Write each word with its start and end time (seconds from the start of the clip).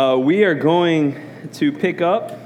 Uh, 0.00 0.16
we 0.16 0.44
are 0.44 0.54
going 0.54 1.14
to 1.52 1.70
pick 1.70 2.00
up 2.00 2.38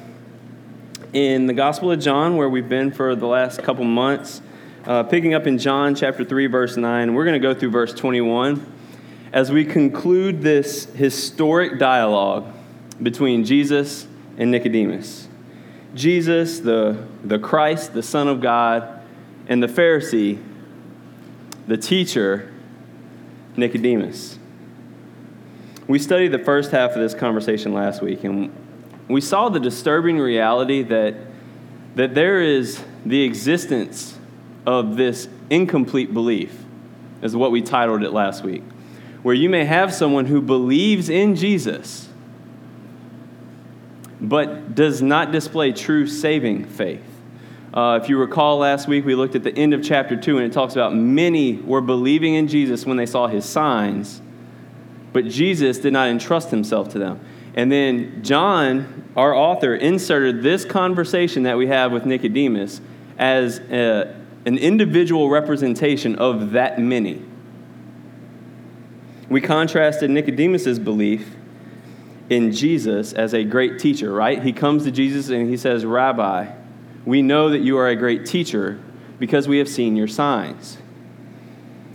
in 1.12 1.46
the 1.46 1.52
Gospel 1.52 1.92
of 1.92 2.00
John, 2.00 2.36
where 2.36 2.48
we've 2.48 2.68
been 2.68 2.90
for 2.90 3.14
the 3.14 3.28
last 3.28 3.62
couple 3.62 3.84
months. 3.84 4.42
Uh, 4.84 5.04
picking 5.04 5.34
up 5.34 5.46
in 5.46 5.56
John 5.56 5.94
chapter 5.94 6.24
3, 6.24 6.48
verse 6.48 6.76
9. 6.76 7.14
We're 7.14 7.24
going 7.24 7.40
to 7.40 7.48
go 7.48 7.54
through 7.54 7.70
verse 7.70 7.94
21 7.94 8.72
as 9.32 9.52
we 9.52 9.64
conclude 9.64 10.42
this 10.42 10.86
historic 10.94 11.78
dialogue 11.78 12.52
between 13.00 13.44
Jesus 13.44 14.08
and 14.36 14.50
Nicodemus. 14.50 15.28
Jesus, 15.94 16.58
the, 16.58 17.06
the 17.22 17.38
Christ, 17.38 17.94
the 17.94 18.02
Son 18.02 18.26
of 18.26 18.40
God, 18.40 19.00
and 19.46 19.62
the 19.62 19.68
Pharisee, 19.68 20.42
the 21.68 21.76
teacher, 21.76 22.52
Nicodemus. 23.56 24.40
We 25.86 25.98
studied 25.98 26.28
the 26.28 26.38
first 26.38 26.70
half 26.70 26.92
of 26.92 27.00
this 27.00 27.12
conversation 27.12 27.74
last 27.74 28.00
week, 28.00 28.24
and 28.24 28.50
we 29.06 29.20
saw 29.20 29.50
the 29.50 29.60
disturbing 29.60 30.18
reality 30.18 30.82
that, 30.82 31.14
that 31.94 32.14
there 32.14 32.40
is 32.40 32.82
the 33.04 33.22
existence 33.22 34.18
of 34.64 34.96
this 34.96 35.28
incomplete 35.50 36.14
belief, 36.14 36.58
is 37.20 37.36
what 37.36 37.50
we 37.50 37.60
titled 37.60 38.02
it 38.02 38.12
last 38.12 38.42
week, 38.42 38.62
where 39.22 39.34
you 39.34 39.50
may 39.50 39.66
have 39.66 39.92
someone 39.92 40.24
who 40.24 40.40
believes 40.40 41.10
in 41.10 41.36
Jesus, 41.36 42.08
but 44.22 44.74
does 44.74 45.02
not 45.02 45.32
display 45.32 45.70
true 45.70 46.06
saving 46.06 46.64
faith. 46.64 47.02
Uh, 47.74 47.98
if 48.02 48.08
you 48.08 48.16
recall 48.16 48.56
last 48.56 48.88
week, 48.88 49.04
we 49.04 49.14
looked 49.14 49.34
at 49.34 49.42
the 49.42 49.54
end 49.54 49.74
of 49.74 49.82
chapter 49.82 50.16
2, 50.16 50.38
and 50.38 50.46
it 50.46 50.52
talks 50.54 50.72
about 50.72 50.94
many 50.94 51.56
were 51.56 51.82
believing 51.82 52.34
in 52.34 52.48
Jesus 52.48 52.86
when 52.86 52.96
they 52.96 53.04
saw 53.04 53.26
his 53.26 53.44
signs 53.44 54.22
but 55.14 55.28
Jesus 55.28 55.78
did 55.78 55.92
not 55.92 56.08
entrust 56.08 56.50
himself 56.50 56.88
to 56.90 56.98
them. 56.98 57.20
And 57.54 57.70
then 57.70 58.24
John, 58.24 59.08
our 59.16 59.32
author, 59.32 59.76
inserted 59.76 60.42
this 60.42 60.64
conversation 60.64 61.44
that 61.44 61.56
we 61.56 61.68
have 61.68 61.92
with 61.92 62.04
Nicodemus 62.04 62.80
as 63.16 63.60
a, 63.70 64.20
an 64.44 64.58
individual 64.58 65.30
representation 65.30 66.16
of 66.16 66.50
that 66.50 66.80
many. 66.80 67.22
We 69.30 69.40
contrasted 69.40 70.10
Nicodemus's 70.10 70.80
belief 70.80 71.36
in 72.28 72.50
Jesus 72.50 73.12
as 73.12 73.34
a 73.34 73.44
great 73.44 73.78
teacher, 73.78 74.12
right? 74.12 74.42
He 74.42 74.52
comes 74.52 74.82
to 74.82 74.90
Jesus 74.90 75.28
and 75.28 75.48
he 75.48 75.56
says, 75.56 75.84
Rabbi, 75.84 76.50
we 77.06 77.22
know 77.22 77.50
that 77.50 77.60
you 77.60 77.78
are 77.78 77.86
a 77.86 77.94
great 77.94 78.26
teacher 78.26 78.80
because 79.20 79.46
we 79.46 79.58
have 79.58 79.68
seen 79.68 79.94
your 79.94 80.08
signs. 80.08 80.78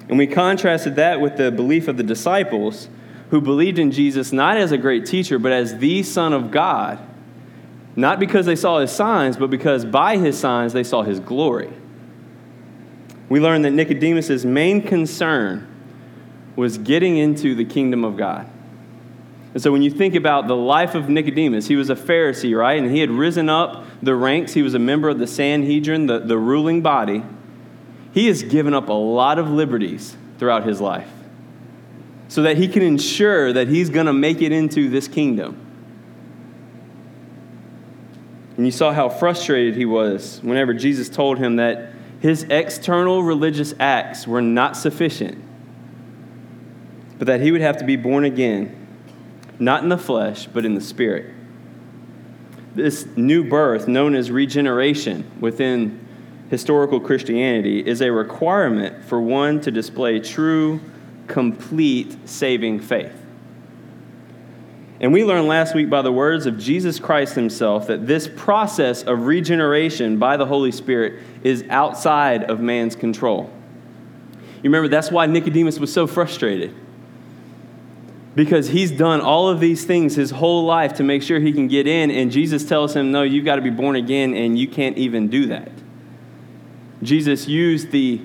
And 0.07 0.17
we 0.17 0.25
contrasted 0.25 0.95
that 0.95 1.19
with 1.19 1.35
the 1.35 1.51
belief 1.51 1.89
of 1.89 1.97
the 1.97 2.03
disciples 2.03 2.87
who 3.29 3.41
believed 3.41 3.77
in 3.79 3.91
Jesus 3.91 4.31
not 4.31 4.57
as 4.57 4.71
a 4.71 4.77
great 4.77 5.05
teacher, 5.05 5.37
but 5.37 5.51
as 5.51 5.77
the 5.77 6.03
Son 6.03 6.33
of 6.33 6.51
God, 6.51 6.99
not 7.95 8.19
because 8.19 8.45
they 8.45 8.55
saw 8.55 8.79
his 8.79 8.91
signs, 8.91 9.37
but 9.37 9.49
because 9.49 9.85
by 9.85 10.17
his 10.17 10.37
signs 10.39 10.73
they 10.73 10.83
saw 10.83 11.03
his 11.03 11.19
glory. 11.19 11.71
We 13.27 13.39
learned 13.39 13.65
that 13.65 13.71
Nicodemus' 13.71 14.43
main 14.43 14.81
concern 14.81 15.67
was 16.55 16.77
getting 16.77 17.17
into 17.17 17.53
the 17.53 17.65
kingdom 17.65 18.03
of 18.03 18.17
God. 18.17 18.49
And 19.53 19.61
so 19.61 19.71
when 19.71 19.81
you 19.81 19.91
think 19.91 20.15
about 20.15 20.47
the 20.47 20.55
life 20.55 20.95
of 20.95 21.09
Nicodemus, 21.09 21.67
he 21.67 21.75
was 21.75 21.89
a 21.89 21.95
Pharisee, 21.95 22.57
right? 22.57 22.81
And 22.81 22.91
he 22.91 22.99
had 22.99 23.09
risen 23.09 23.49
up 23.49 23.85
the 24.01 24.15
ranks. 24.15 24.53
He 24.53 24.61
was 24.61 24.73
a 24.73 24.79
member 24.79 25.09
of 25.09 25.19
the 25.19 25.27
Sanhedrin, 25.27 26.07
the, 26.07 26.19
the 26.19 26.37
ruling 26.37 26.81
body. 26.81 27.23
He 28.13 28.27
has 28.27 28.41
given 28.43 28.73
up 28.73 28.89
a 28.89 28.93
lot 28.93 29.37
of 29.37 29.49
liberties 29.49 30.15
throughout 30.37 30.65
his 30.65 30.81
life 30.81 31.07
so 32.29 32.43
that 32.43 32.57
he 32.57 32.67
can 32.67 32.83
ensure 32.83 33.51
that 33.51 33.67
he's 33.67 33.89
going 33.89 34.05
to 34.05 34.13
make 34.13 34.41
it 34.41 34.51
into 34.51 34.87
this 34.87 35.07
kingdom. 35.07 35.65
And 38.55 38.65
you 38.65 38.71
saw 38.71 38.93
how 38.93 39.09
frustrated 39.09 39.75
he 39.75 39.85
was 39.85 40.39
whenever 40.43 40.73
Jesus 40.73 41.09
told 41.09 41.39
him 41.39 41.55
that 41.55 41.91
his 42.19 42.43
external 42.43 43.23
religious 43.23 43.73
acts 43.79 44.27
were 44.27 44.41
not 44.41 44.77
sufficient, 44.77 45.43
but 47.17 47.25
that 47.27 47.41
he 47.41 47.51
would 47.51 47.61
have 47.61 47.77
to 47.77 47.85
be 47.85 47.95
born 47.95 48.25
again, 48.25 48.87
not 49.57 49.81
in 49.81 49.89
the 49.89 49.97
flesh, 49.97 50.45
but 50.45 50.65
in 50.65 50.75
the 50.75 50.81
spirit. 50.81 51.33
This 52.75 53.07
new 53.15 53.43
birth, 53.43 53.87
known 53.87 54.13
as 54.13 54.29
regeneration 54.29 55.29
within 55.39 56.05
historical 56.51 56.99
Christianity, 56.99 57.79
is 57.79 58.01
a 58.01 58.11
requirement 58.11 59.03
for 59.05 59.19
one 59.19 59.61
to 59.61 59.71
display 59.71 60.19
true 60.19 60.79
complete 61.29 62.27
saving 62.27 62.81
faith. 62.81 63.15
And 64.99 65.13
we 65.13 65.23
learned 65.23 65.47
last 65.47 65.73
week 65.73 65.89
by 65.89 66.01
the 66.01 66.11
words 66.11 66.45
of 66.45 66.57
Jesus 66.57 66.99
Christ 66.99 67.35
himself 67.35 67.87
that 67.87 68.05
this 68.05 68.27
process 68.27 69.03
of 69.03 69.27
regeneration 69.27 70.17
by 70.17 70.35
the 70.35 70.45
Holy 70.45 70.73
Spirit 70.73 71.23
is 71.41 71.63
outside 71.69 72.43
of 72.43 72.59
man's 72.59 72.97
control. 72.97 73.49
You 74.57 74.69
remember 74.69 74.89
that's 74.89 75.09
why 75.09 75.25
Nicodemus 75.25 75.79
was 75.79 75.93
so 75.93 76.05
frustrated. 76.05 76.75
Because 78.35 78.67
he's 78.67 78.91
done 78.91 79.21
all 79.21 79.47
of 79.47 79.61
these 79.61 79.85
things 79.85 80.15
his 80.15 80.31
whole 80.31 80.65
life 80.65 80.95
to 80.95 81.03
make 81.03 81.23
sure 81.23 81.39
he 81.39 81.53
can 81.53 81.69
get 81.69 81.87
in, 81.87 82.11
and 82.11 82.29
Jesus 82.29 82.65
tells 82.65 82.93
him, 82.95 83.11
No, 83.11 83.23
you've 83.23 83.45
got 83.45 83.55
to 83.55 83.61
be 83.61 83.69
born 83.69 83.95
again, 83.95 84.33
and 84.33 84.59
you 84.59 84.67
can't 84.67 84.97
even 84.97 85.29
do 85.29 85.47
that. 85.47 85.71
Jesus 87.01 87.47
used 87.47 87.91
the 87.91 88.21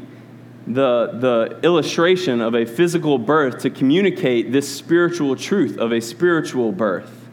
the, 0.66 1.10
the 1.12 1.60
illustration 1.62 2.40
of 2.40 2.54
a 2.54 2.64
physical 2.64 3.18
birth 3.18 3.60
to 3.62 3.70
communicate 3.70 4.50
this 4.50 4.74
spiritual 4.74 5.36
truth 5.36 5.76
of 5.76 5.92
a 5.92 6.00
spiritual 6.00 6.72
birth. 6.72 7.28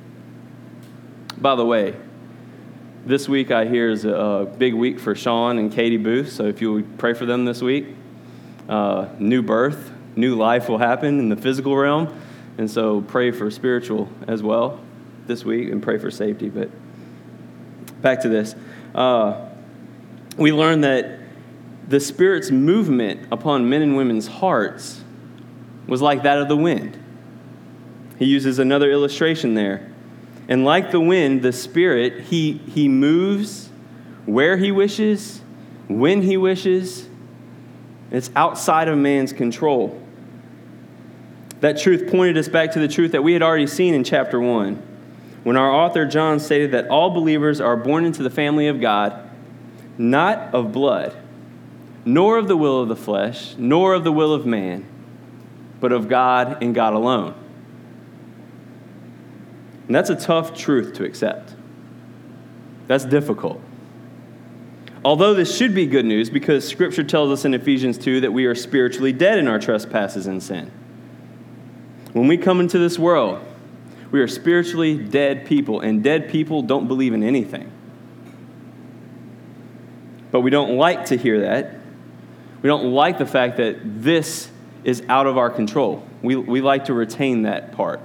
By 1.37 1.55
the 1.55 1.65
way, 1.65 1.95
this 3.05 3.29
week 3.29 3.49
I 3.49 3.65
hear 3.65 3.89
is 3.89 4.05
a 4.05 4.53
big 4.57 4.73
week 4.73 4.99
for 4.99 5.15
Sean 5.15 5.57
and 5.57 5.71
Katie 5.71 5.97
Booth, 5.97 6.31
so 6.31 6.45
if 6.45 6.61
you 6.61 6.73
would 6.73 6.99
pray 6.99 7.13
for 7.13 7.25
them 7.25 7.45
this 7.45 7.61
week, 7.61 7.87
uh, 8.69 9.07
new 9.17 9.41
birth, 9.41 9.91
new 10.15 10.35
life 10.35 10.69
will 10.69 10.77
happen 10.77 11.17
in 11.19 11.29
the 11.29 11.35
physical 11.35 11.75
realm, 11.75 12.21
and 12.57 12.69
so 12.69 13.01
pray 13.01 13.31
for 13.31 13.49
spiritual 13.49 14.09
as 14.27 14.43
well 14.43 14.79
this 15.25 15.45
week 15.45 15.71
and 15.71 15.81
pray 15.81 15.97
for 15.97 16.11
safety. 16.11 16.49
But 16.49 16.69
back 18.01 18.21
to 18.21 18.29
this. 18.29 18.55
Uh, 18.93 19.49
we 20.37 20.51
learned 20.51 20.83
that 20.83 21.20
the 21.91 22.00
Spirit's 22.00 22.50
movement 22.52 23.28
upon 23.34 23.69
men 23.69 23.81
and 23.81 23.97
women's 23.97 24.25
hearts 24.25 25.03
was 25.88 26.02
like 26.02 26.24
that 26.24 26.38
of 26.38 26.47
the 26.47 26.56
wind. 26.56 26.97
He 28.18 28.25
uses 28.25 28.59
another 28.59 28.90
illustration 28.90 29.56
there. 29.56 29.91
And 30.47 30.63
like 30.63 30.91
the 30.91 31.02
wind, 31.02 31.41
the 31.41 31.52
Spirit, 31.52 32.24
he, 32.24 32.53
he 32.53 32.88
moves 32.88 33.69
where 34.25 34.56
he 34.56 34.72
wishes, 34.72 35.41
when 35.90 36.22
he 36.22 36.38
wishes. 36.38 37.09
It's 38.09 38.31
outside 38.38 38.88
of 38.88 38.97
man's 38.97 39.34
control. 39.34 40.02
That 41.59 41.78
truth 41.78 42.09
pointed 42.09 42.38
us 42.38 42.47
back 42.47 42.72
to 42.72 42.79
the 42.79 42.88
truth 42.88 43.12
that 43.12 43.22
we 43.22 43.34
had 43.34 43.41
already 43.41 43.68
seen 43.68 43.94
in 43.94 44.06
chapter 44.06 44.40
1, 44.40 44.75
when 45.44 45.58
our 45.58 45.69
author 45.69 46.06
John 46.06 46.40
stated 46.40 46.72
that 46.72 46.88
all 46.88 47.09
believers 47.09 47.59
are 47.59 47.75
born 47.75 48.06
into 48.06 48.23
the 48.23 48.29
family 48.29 48.69
of 48.69 48.79
God, 48.79 49.29
not 49.97 50.53
of 50.53 50.72
blood 50.72 51.20
nor 52.06 52.38
of 52.38 52.47
the 52.47 52.57
will 52.57 52.81
of 52.81 52.89
the 52.89 52.95
flesh, 52.95 53.56
nor 53.57 53.94
of 53.94 54.03
the 54.03 54.12
will 54.12 54.34
of 54.34 54.45
man, 54.45 54.85
but 55.79 55.91
of 55.91 56.07
God 56.07 56.62
and 56.62 56.73
God 56.73 56.94
alone. 56.94 57.35
And 59.88 59.95
that's 59.95 60.09
a 60.09 60.16
tough 60.16 60.56
truth 60.56 60.94
to 60.95 61.03
accept. 61.03 61.53
That's 62.88 63.06
difficult. 63.06 63.61
Although 65.03 65.34
this 65.34 65.56
should 65.56 65.73
be 65.73 65.88
good 65.88 66.06
news 66.06 66.29
because 66.29 66.67
Scripture 66.67 67.03
tells 67.03 67.31
us 67.31 67.45
in 67.45 67.53
Ephesians 67.53 67.97
2 67.97 68.22
that 68.22 68.31
we 68.31 68.45
are 68.45 68.56
spiritually 68.56 69.11
dead 69.11 69.40
in 69.40 69.47
our 69.47 69.59
trespasses 69.59 70.28
and 70.28 70.41
sin. 70.41 70.72
When 72.13 72.28
we 72.28 72.38
come 72.38 72.59
into 72.59 72.78
this 72.78 73.00
world, 73.00 73.44
we 74.11 74.19
are 74.19 74.28
spiritually 74.28 74.97
dead 74.97 75.45
people, 75.45 75.79
and 75.79 76.03
dead 76.03 76.29
people 76.29 76.61
don't 76.61 76.87
believe 76.87 77.14
in 77.14 77.23
anything. 77.23 77.72
But 80.29 80.41
we 80.41 80.52
don't 80.52 80.78
like 80.78 81.05
to 81.05 81.17
hear 81.17 81.41
that 81.41 81.80
we 82.61 82.67
don't 82.67 82.91
like 82.91 83.17
the 83.17 83.25
fact 83.25 83.58
that 83.58 83.78
this 83.84 84.49
is 84.84 85.03
out 85.09 85.28
of 85.28 85.37
our 85.37 85.49
control. 85.49 86.05
We, 86.22 86.35
we 86.35 86.61
like 86.61 86.85
to 86.85 86.93
retain 86.93 87.43
that 87.43 87.72
part. 87.72 88.02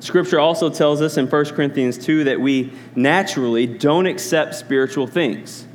Scripture 0.00 0.40
also 0.40 0.70
tells 0.70 1.02
us 1.02 1.16
in 1.16 1.26
1 1.26 1.44
Corinthians 1.46 1.98
2 1.98 2.24
that 2.24 2.40
we 2.40 2.72
naturally 2.94 3.66
don't 3.66 4.06
accept 4.06 4.54
spiritual 4.54 5.06
things 5.06 5.66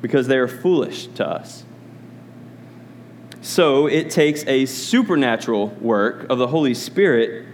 because 0.00 0.28
they 0.28 0.36
are 0.36 0.48
foolish 0.48 1.06
to 1.08 1.26
us. 1.26 1.64
So 3.40 3.86
it 3.86 4.10
takes 4.10 4.44
a 4.46 4.66
supernatural 4.66 5.68
work 5.80 6.26
of 6.30 6.38
the 6.38 6.46
Holy 6.46 6.74
Spirit 6.74 7.46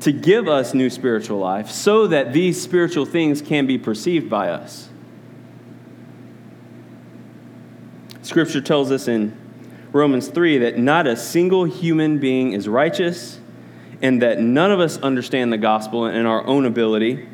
to 0.00 0.12
give 0.12 0.48
us 0.48 0.72
new 0.72 0.88
spiritual 0.88 1.38
life 1.38 1.70
so 1.70 2.06
that 2.06 2.32
these 2.32 2.60
spiritual 2.60 3.04
things 3.04 3.42
can 3.42 3.66
be 3.66 3.76
perceived 3.76 4.30
by 4.30 4.48
us. 4.48 4.89
Scripture 8.30 8.60
tells 8.60 8.92
us 8.92 9.08
in 9.08 9.36
Romans 9.90 10.28
3 10.28 10.58
that 10.58 10.78
not 10.78 11.08
a 11.08 11.16
single 11.16 11.64
human 11.64 12.20
being 12.20 12.52
is 12.52 12.68
righteous, 12.68 13.40
and 14.00 14.22
that 14.22 14.38
none 14.38 14.70
of 14.70 14.78
us 14.78 14.98
understand 14.98 15.52
the 15.52 15.58
gospel 15.58 16.06
in 16.06 16.26
our 16.26 16.46
own 16.46 16.64
ability, 16.64 17.28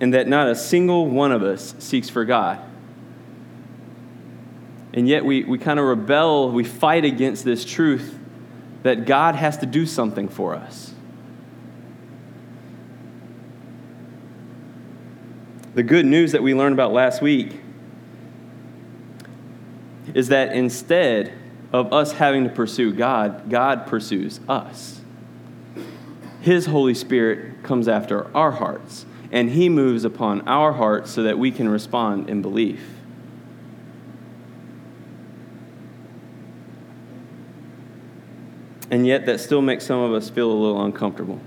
and 0.00 0.14
that 0.14 0.26
not 0.26 0.48
a 0.48 0.54
single 0.54 1.06
one 1.06 1.30
of 1.30 1.42
us 1.42 1.74
seeks 1.78 2.08
for 2.08 2.24
God. 2.24 2.58
And 4.94 5.06
yet 5.06 5.26
we, 5.26 5.44
we 5.44 5.58
kind 5.58 5.78
of 5.78 5.84
rebel, 5.84 6.50
we 6.50 6.64
fight 6.64 7.04
against 7.04 7.44
this 7.44 7.62
truth 7.62 8.18
that 8.82 9.04
God 9.04 9.34
has 9.34 9.58
to 9.58 9.66
do 9.66 9.84
something 9.84 10.26
for 10.26 10.54
us. 10.54 10.94
The 15.74 15.82
good 15.82 16.06
news 16.06 16.32
that 16.32 16.42
we 16.42 16.54
learned 16.54 16.72
about 16.72 16.94
last 16.94 17.20
week 17.20 17.59
is 20.14 20.28
that 20.28 20.52
instead 20.52 21.32
of 21.72 21.92
us 21.92 22.12
having 22.12 22.44
to 22.44 22.50
pursue 22.50 22.92
God, 22.92 23.48
God 23.48 23.86
pursues 23.86 24.40
us. 24.48 25.00
His 26.40 26.66
Holy 26.66 26.94
Spirit 26.94 27.62
comes 27.62 27.86
after 27.86 28.34
our 28.36 28.52
hearts, 28.52 29.04
and 29.30 29.50
He 29.50 29.68
moves 29.68 30.04
upon 30.04 30.46
our 30.48 30.72
hearts 30.72 31.10
so 31.10 31.22
that 31.22 31.38
we 31.38 31.50
can 31.50 31.68
respond 31.68 32.28
in 32.30 32.42
belief. 32.42 32.82
And 38.90 39.06
yet, 39.06 39.26
that 39.26 39.38
still 39.38 39.62
makes 39.62 39.86
some 39.86 40.00
of 40.00 40.12
us 40.12 40.28
feel 40.28 40.50
a 40.50 40.52
little 40.52 40.84
uncomfortable. 40.84 41.40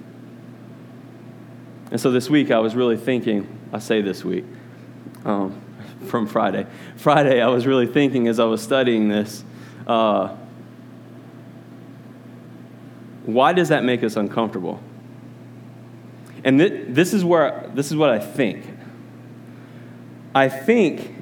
And 1.92 2.00
so 2.00 2.10
this 2.10 2.30
week, 2.30 2.51
I 2.51 2.60
was 2.60 2.74
really 2.74 2.95
thinking, 2.95 3.48
I 3.74 3.80
say 3.80 4.01
this 4.01 4.24
week, 4.24 4.45
um, 5.25 5.60
from 6.04 6.28
Friday. 6.28 6.68
Friday, 6.96 7.42
I 7.42 7.48
was 7.48 7.66
really 7.66 7.88
thinking 7.88 8.28
as 8.28 8.40
I 8.40 8.46
was 8.46 8.62
studying 8.62 9.10
this, 9.10 9.44
uh, 9.88 10.36
why 13.26 13.54
does 13.54 13.70
that 13.70 13.84
make 13.84 14.04
us 14.04 14.16
uncomfortable? 14.16 14.82
And 16.44 16.60
th- 16.60 16.88
this 16.90 17.14
is 17.14 17.24
where 17.24 17.70
this 17.74 17.90
is 17.90 17.96
what 17.96 18.10
I 18.10 18.20
think. 18.20 18.66
I 20.36 20.50
think 20.50 21.16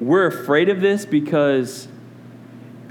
we're 0.00 0.26
afraid 0.26 0.68
of 0.68 0.80
this 0.80 1.06
because 1.06 1.88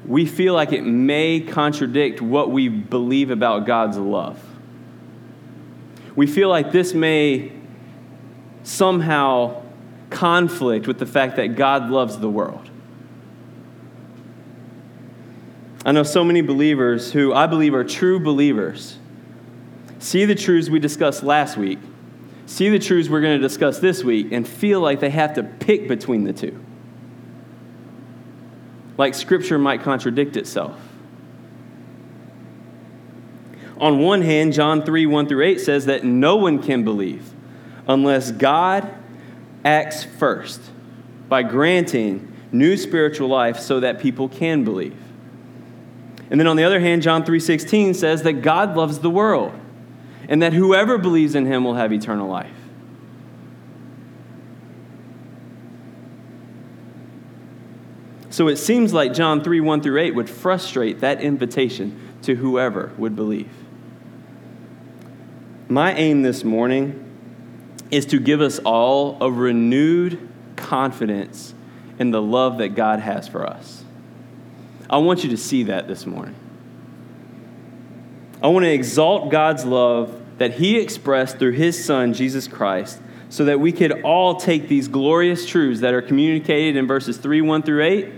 we 0.06 0.26
feel 0.26 0.54
like 0.54 0.72
it 0.72 0.84
may 0.84 1.42
contradict 1.42 2.22
what 2.22 2.50
we 2.50 2.70
believe 2.70 3.30
about 3.30 3.66
God's 3.66 3.98
love. 3.98 4.42
We 6.16 6.26
feel 6.26 6.50
like 6.50 6.72
this 6.72 6.94
may 6.94 7.52
somehow 8.64 9.64
conflict 10.10 10.88
with 10.88 11.00
the 11.00 11.06
fact 11.06 11.36
that 11.36 11.56
God 11.56 11.90
loves 11.90 12.18
the 12.18 12.30
world. 12.30 12.70
I 15.86 15.92
know 15.92 16.04
so 16.04 16.24
many 16.24 16.42
believers 16.42 17.12
who 17.12 17.34
I 17.34 17.48
believe 17.48 17.74
are 17.74 17.84
true 17.84 18.20
believers 18.20 18.98
see 20.00 20.26
the 20.26 20.36
truths 20.36 20.70
we 20.70 20.80
discussed 20.80 21.24
last 21.24 21.58
week, 21.58 21.80
see 22.46 22.70
the 22.70 22.80
truths 22.80 23.10
we're 23.10 23.22
going 23.22 23.40
to 23.40 23.42
discuss 23.42 23.80
this 23.80 24.04
week, 24.04 24.32
and 24.32 24.48
feel 24.48 24.80
like 24.80 25.00
they 25.00 25.10
have 25.10 25.34
to 25.36 25.44
pick 25.44 25.88
between 25.88 26.24
the 26.24 26.34
two. 26.34 26.64
Like 28.98 29.14
Scripture 29.14 29.58
might 29.58 29.82
contradict 29.82 30.38
itself. 30.38 30.80
On 33.80 34.00
one 34.00 34.22
hand, 34.24 34.54
John 34.54 34.84
3 34.84 35.06
1 35.06 35.28
through 35.28 35.46
8 35.46 35.60
says 35.62 35.86
that 35.86 36.04
no 36.04 36.36
one 36.36 36.62
can 36.62 36.84
believe 36.84 37.32
unless 37.88 38.32
God 38.32 38.92
acts 39.68 40.06
first 40.06 40.62
by 41.28 41.44
granting 41.44 42.34
new 42.54 42.78
spiritual 42.78 43.28
life 43.28 43.60
so 43.60 43.82
that 43.82 44.00
people 44.00 44.30
can 44.30 44.64
believe. 44.64 44.98
And 46.32 46.40
then 46.40 46.48
on 46.48 46.56
the 46.56 46.64
other 46.64 46.80
hand, 46.80 47.02
John 47.02 47.24
3:16 47.24 47.94
says 47.94 48.24
that 48.24 48.42
God 48.42 48.78
loves 48.78 49.00
the 49.00 49.10
world 49.10 49.52
and 50.30 50.42
that 50.42 50.54
whoever 50.54 50.98
believes 50.98 51.36
in 51.36 51.46
him 51.46 51.66
will 51.66 51.76
have 51.76 51.92
eternal 51.92 52.30
life. 52.30 52.50
So 58.30 58.48
it 58.48 58.58
seems 58.58 58.94
like 58.94 59.14
John 59.14 59.44
3 59.44 59.60
1 59.60 59.82
through 59.82 60.00
8 60.00 60.16
would 60.16 60.30
frustrate 60.30 61.02
that 61.02 61.20
invitation 61.22 62.00
to 62.22 62.36
whoever 62.36 62.94
would 62.98 63.16
believe. 63.18 63.52
My 65.68 65.94
aim 65.94 66.22
this 66.22 66.46
morning 66.46 67.07
is 67.92 68.06
to 68.08 68.20
give 68.20 68.42
us 68.42 68.60
all 68.60 69.18
a 69.22 69.32
renewed 69.32 70.28
confidence 70.56 71.54
in 72.00 72.12
the 72.12 72.22
love 72.22 72.58
that 72.60 72.70
God 72.70 73.00
has 73.00 73.28
for 73.28 73.46
us. 73.46 73.84
I 74.90 74.98
want 74.98 75.24
you 75.24 75.30
to 75.32 75.38
see 75.38 75.64
that 75.64 75.88
this 75.88 76.06
morning. 76.06 76.36
I 78.42 78.48
want 78.48 78.66
to 78.66 78.72
exalt 78.72 79.32
God's 79.32 79.66
love 79.66 80.22
that 80.38 80.54
He 80.56 80.78
expressed 80.80 81.38
through 81.38 81.54
His 81.54 81.84
Son, 81.84 82.14
Jesus 82.14 82.48
Christ, 82.48 83.00
so 83.30 83.46
that 83.46 83.60
we 83.60 83.72
could 83.72 84.04
all 84.04 84.36
take 84.36 84.68
these 84.68 84.88
glorious 84.88 85.46
truths 85.46 85.82
that 85.82 85.94
are 85.94 86.02
communicated 86.02 86.76
in 86.76 86.88
verses 86.88 87.18
3 87.18 87.42
1 87.42 87.64
through 87.64 87.84
8 87.84 88.14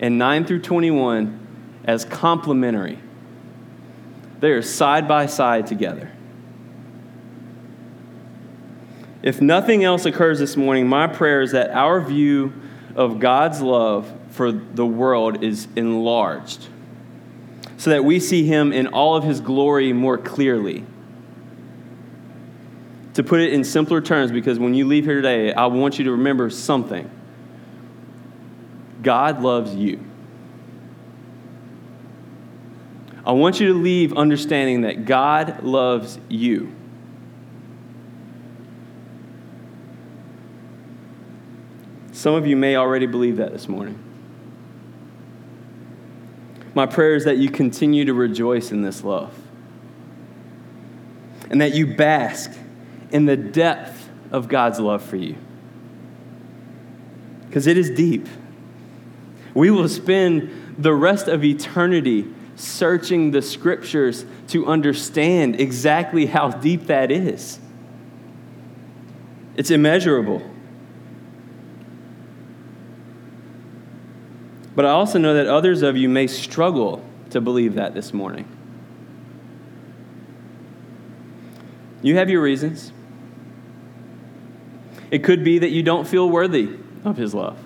and 0.00 0.18
9 0.18 0.44
through 0.44 0.60
21 0.60 1.46
as 1.84 2.04
complementary. 2.04 2.98
They 4.40 4.50
are 4.50 4.62
side 4.62 5.08
by 5.08 5.26
side 5.26 5.66
together. 5.66 6.12
If 9.22 9.40
nothing 9.40 9.84
else 9.84 10.06
occurs 10.06 10.38
this 10.38 10.56
morning, 10.56 10.88
my 10.88 11.06
prayer 11.06 11.42
is 11.42 11.52
that 11.52 11.70
our 11.70 12.00
view 12.00 12.52
of 12.94 13.20
God's 13.20 13.60
love 13.60 14.10
for 14.30 14.50
the 14.50 14.86
world 14.86 15.44
is 15.44 15.68
enlarged 15.76 16.68
so 17.76 17.90
that 17.90 18.04
we 18.04 18.20
see 18.20 18.44
him 18.44 18.72
in 18.72 18.86
all 18.88 19.16
of 19.16 19.24
his 19.24 19.40
glory 19.40 19.92
more 19.92 20.18
clearly. 20.18 20.84
To 23.14 23.22
put 23.22 23.40
it 23.40 23.52
in 23.52 23.64
simpler 23.64 24.00
terms, 24.00 24.30
because 24.30 24.58
when 24.58 24.74
you 24.74 24.86
leave 24.86 25.04
here 25.04 25.16
today, 25.16 25.52
I 25.52 25.66
want 25.66 25.98
you 25.98 26.04
to 26.04 26.12
remember 26.12 26.50
something 26.50 27.10
God 29.02 29.42
loves 29.42 29.74
you. 29.74 30.04
I 33.24 33.32
want 33.32 33.60
you 33.60 33.68
to 33.68 33.74
leave 33.74 34.12
understanding 34.14 34.82
that 34.82 35.04
God 35.06 35.62
loves 35.62 36.18
you. 36.28 36.74
Some 42.20 42.34
of 42.34 42.46
you 42.46 42.54
may 42.54 42.76
already 42.76 43.06
believe 43.06 43.38
that 43.38 43.50
this 43.50 43.66
morning. 43.66 43.98
My 46.74 46.84
prayer 46.84 47.14
is 47.14 47.24
that 47.24 47.38
you 47.38 47.48
continue 47.48 48.04
to 48.04 48.12
rejoice 48.12 48.72
in 48.72 48.82
this 48.82 49.02
love 49.02 49.34
and 51.48 51.62
that 51.62 51.74
you 51.74 51.96
bask 51.96 52.52
in 53.10 53.24
the 53.24 53.38
depth 53.38 54.10
of 54.32 54.48
God's 54.48 54.78
love 54.78 55.02
for 55.02 55.16
you. 55.16 55.34
Because 57.46 57.66
it 57.66 57.78
is 57.78 57.88
deep. 57.88 58.28
We 59.54 59.70
will 59.70 59.88
spend 59.88 60.74
the 60.76 60.92
rest 60.92 61.26
of 61.26 61.42
eternity 61.42 62.26
searching 62.54 63.30
the 63.30 63.40
scriptures 63.40 64.26
to 64.48 64.66
understand 64.66 65.58
exactly 65.58 66.26
how 66.26 66.50
deep 66.50 66.84
that 66.88 67.10
is. 67.10 67.58
It's 69.56 69.70
immeasurable. 69.70 70.49
But 74.80 74.86
I 74.86 74.92
also 74.92 75.18
know 75.18 75.34
that 75.34 75.46
others 75.46 75.82
of 75.82 75.98
you 75.98 76.08
may 76.08 76.26
struggle 76.26 77.04
to 77.28 77.42
believe 77.42 77.74
that 77.74 77.92
this 77.92 78.14
morning. 78.14 78.48
You 82.00 82.16
have 82.16 82.30
your 82.30 82.40
reasons. 82.40 82.90
It 85.10 85.22
could 85.22 85.44
be 85.44 85.58
that 85.58 85.68
you 85.68 85.82
don't 85.82 86.08
feel 86.08 86.30
worthy 86.30 86.78
of 87.04 87.18
His 87.18 87.34
love. 87.34 87.62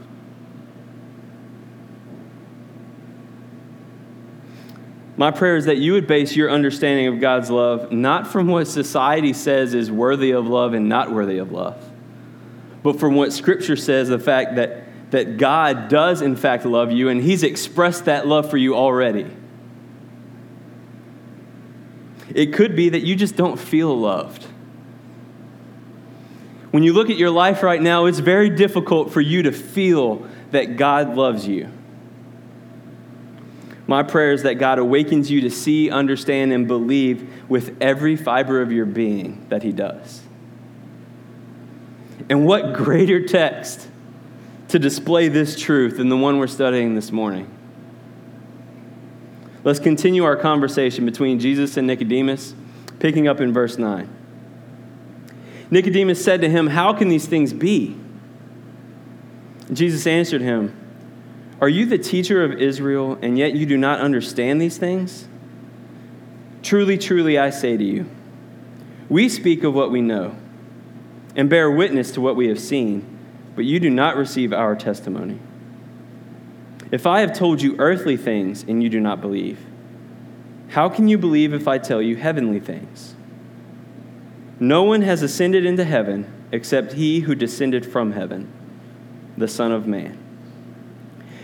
My 5.17 5.31
prayer 5.31 5.57
is 5.57 5.67
that 5.67 5.79
you 5.79 5.93
would 5.93 6.09
base 6.09 6.35
your 6.35 6.51
understanding 6.51 7.07
of 7.07 7.21
God's 7.21 7.49
love 7.49 7.93
not 7.93 8.27
from 8.27 8.49
what 8.49 8.67
society 8.67 9.35
says 9.35 9.73
is 9.73 9.89
worthy 9.89 10.33
of 10.33 10.49
love 10.49 10.75
and 10.75 10.89
not 10.89 11.13
worthy 11.13 11.39
of 11.39 11.53
love, 11.53 11.81
but 12.83 12.99
from 12.99 13.15
what 13.15 13.33
Scripture 13.33 13.77
says 13.77 14.09
the 14.09 14.19
fact 14.19 14.57
that 14.57 14.84
that 15.15 15.37
God 15.37 15.89
does, 15.89 16.23
in 16.23 16.35
fact, 16.35 16.67
love 16.67 16.91
you, 16.91 17.09
and 17.09 17.23
He's 17.23 17.45
expressed 17.45 18.07
that 18.07 18.27
love 18.27 18.51
for 18.51 18.57
you 18.57 18.75
already. 18.75 19.31
It 22.35 22.53
could 22.53 22.75
be 22.75 22.89
that 22.89 23.03
you 23.03 23.15
just 23.15 23.37
don't 23.37 23.57
feel 23.57 23.97
loved. 23.97 24.43
When 26.73 26.83
you 26.83 26.93
look 26.93 27.11
at 27.11 27.17
your 27.17 27.31
life 27.31 27.63
right 27.63 27.81
now, 27.81 28.07
it's 28.07 28.19
very 28.19 28.51
difficult 28.51 29.13
for 29.13 29.21
you 29.21 29.45
to 29.45 29.53
feel 29.53 30.27
that 30.51 30.77
God 30.77 31.15
loves 31.15 31.47
you. 31.47 31.69
My 33.87 34.03
prayer 34.03 34.33
is 34.33 34.43
that 34.43 34.55
God 34.55 34.81
awakens 34.81 35.31
you 35.31 35.43
to 35.43 35.51
see, 35.51 35.91
understand, 35.91 36.53
and 36.53 36.67
believe 36.67 37.49
with 37.49 37.81
every 37.81 38.17
fiber 38.17 38.61
of 38.61 38.73
your 38.73 38.87
being 38.87 39.47
that 39.49 39.63
He 39.63 39.71
does. 39.71 40.23
And 42.29 42.45
what 42.45 42.75
greater 42.75 43.25
text 43.25 43.91
to 44.75 44.79
display 44.81 45.29
this 45.29 45.57
truth 45.57 45.99
than 45.99 46.09
the 46.09 46.17
one 46.17 46.37
we're 46.37 46.49
studying 46.49 46.97
this 46.97 47.13
morning. 47.13 47.49
Let's 49.63 49.79
continue 49.79 50.25
our 50.25 50.35
conversation 50.35 51.07
between 51.07 51.39
Jesus 51.39 51.77
and 51.77 51.87
Nicodemus, 51.87 52.57
Picking 52.99 53.29
up 53.29 53.41
in 53.41 53.53
verse 53.53 53.79
9. 53.79 54.09
Nicodemus 55.71 56.25
said 56.25 56.41
to 56.41 56.49
him, 56.49 56.67
How 56.67 56.93
can 56.93 57.09
these 57.09 57.27
things 57.27 57.53
be? 57.53 57.97
Jesus 59.73 60.09
answered 60.09 60.41
him, 60.41 60.77
Are 61.61 61.69
you 61.69 61.87
the 61.87 61.97
teacher 61.97 62.43
of 62.43 62.61
Israel, 62.61 63.17
and 63.23 63.39
yet 63.39 63.55
you 63.55 63.67
do 63.67 63.77
not 63.77 64.01
understand 64.01 64.61
these 64.61 64.77
things? 64.77 65.29
Truly, 66.65 66.99
truly, 66.99 67.39
I 67.39 67.51
say 67.51 67.77
to 67.77 67.85
you, 67.85 68.11
we 69.09 69.29
speak 69.29 69.63
of 69.63 69.73
what 69.73 69.93
we 69.93 70.01
know 70.01 70.35
and 71.37 71.49
bear 71.49 71.71
witness 71.71 72.11
to 72.11 72.21
what 72.21 72.35
we 72.35 72.49
have 72.49 72.59
seen, 72.59 73.14
but 73.55 73.65
you 73.65 73.79
do 73.81 73.91
not 73.91 74.17
receive 74.17 74.53
our 74.53 74.75
testimony. 74.75 75.39
If 76.91 77.07
I 77.07 77.21
have 77.21 77.33
told 77.33 77.63
you 77.63 77.77
earthly 77.79 78.17
things 78.17 78.63
and 78.63 78.83
you 78.83 78.89
do 78.89 79.01
not 79.01 79.21
believe, 79.21 79.59
how 80.69 80.89
can 80.89 81.09
you 81.09 81.19
believe 81.19 81.53
if 81.53 81.69
I 81.69 81.79
tell 81.79 82.03
you 82.03 82.17
heavenly 82.17 82.61
things? 82.61 83.15
No 84.61 84.83
one 84.83 85.03
has 85.03 85.23
ascended 85.23 85.65
into 85.65 85.85
heaven 85.85 86.33
except 86.53 86.93
he 86.93 87.21
who 87.21 87.35
descended 87.35 87.85
from 87.85 88.13
heaven, 88.13 88.53
the 89.37 89.49
Son 89.49 89.73
of 89.73 89.87
Man. 89.87 90.19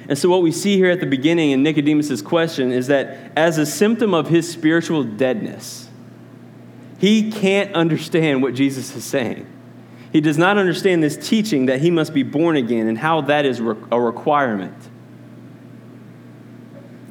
And 0.09 0.19
so, 0.19 0.29
what 0.29 0.43
we 0.43 0.51
see 0.51 0.77
here 0.77 0.91
at 0.91 1.01
the 1.01 1.07
beginning 1.07 1.51
in 1.51 1.63
Nicodemus' 1.63 2.23
question 2.23 2.73
is 2.73 2.89
that 2.89 3.33
as 3.37 3.59
a 3.59 3.67
symptom 3.67 4.15
of 4.15 4.29
his 4.29 4.51
spiritual 4.51 5.05
deadness, 5.05 5.89
he 6.99 7.31
can't 7.31 7.75
understand 7.75 8.43
what 8.43 8.55
Jesus 8.55 8.95
is 8.95 9.05
saying. 9.05 9.50
He 10.13 10.21
does 10.21 10.39
not 10.39 10.59
understand 10.59 11.03
this 11.03 11.17
teaching 11.17 11.67
that 11.67 11.81
he 11.81 11.91
must 11.91 12.13
be 12.13 12.23
born 12.23 12.57
again 12.57 12.89
and 12.89 12.99
how 12.99 13.21
that 13.23 13.47
is 13.47 13.61
a 13.61 14.01
requirement. 14.01 14.75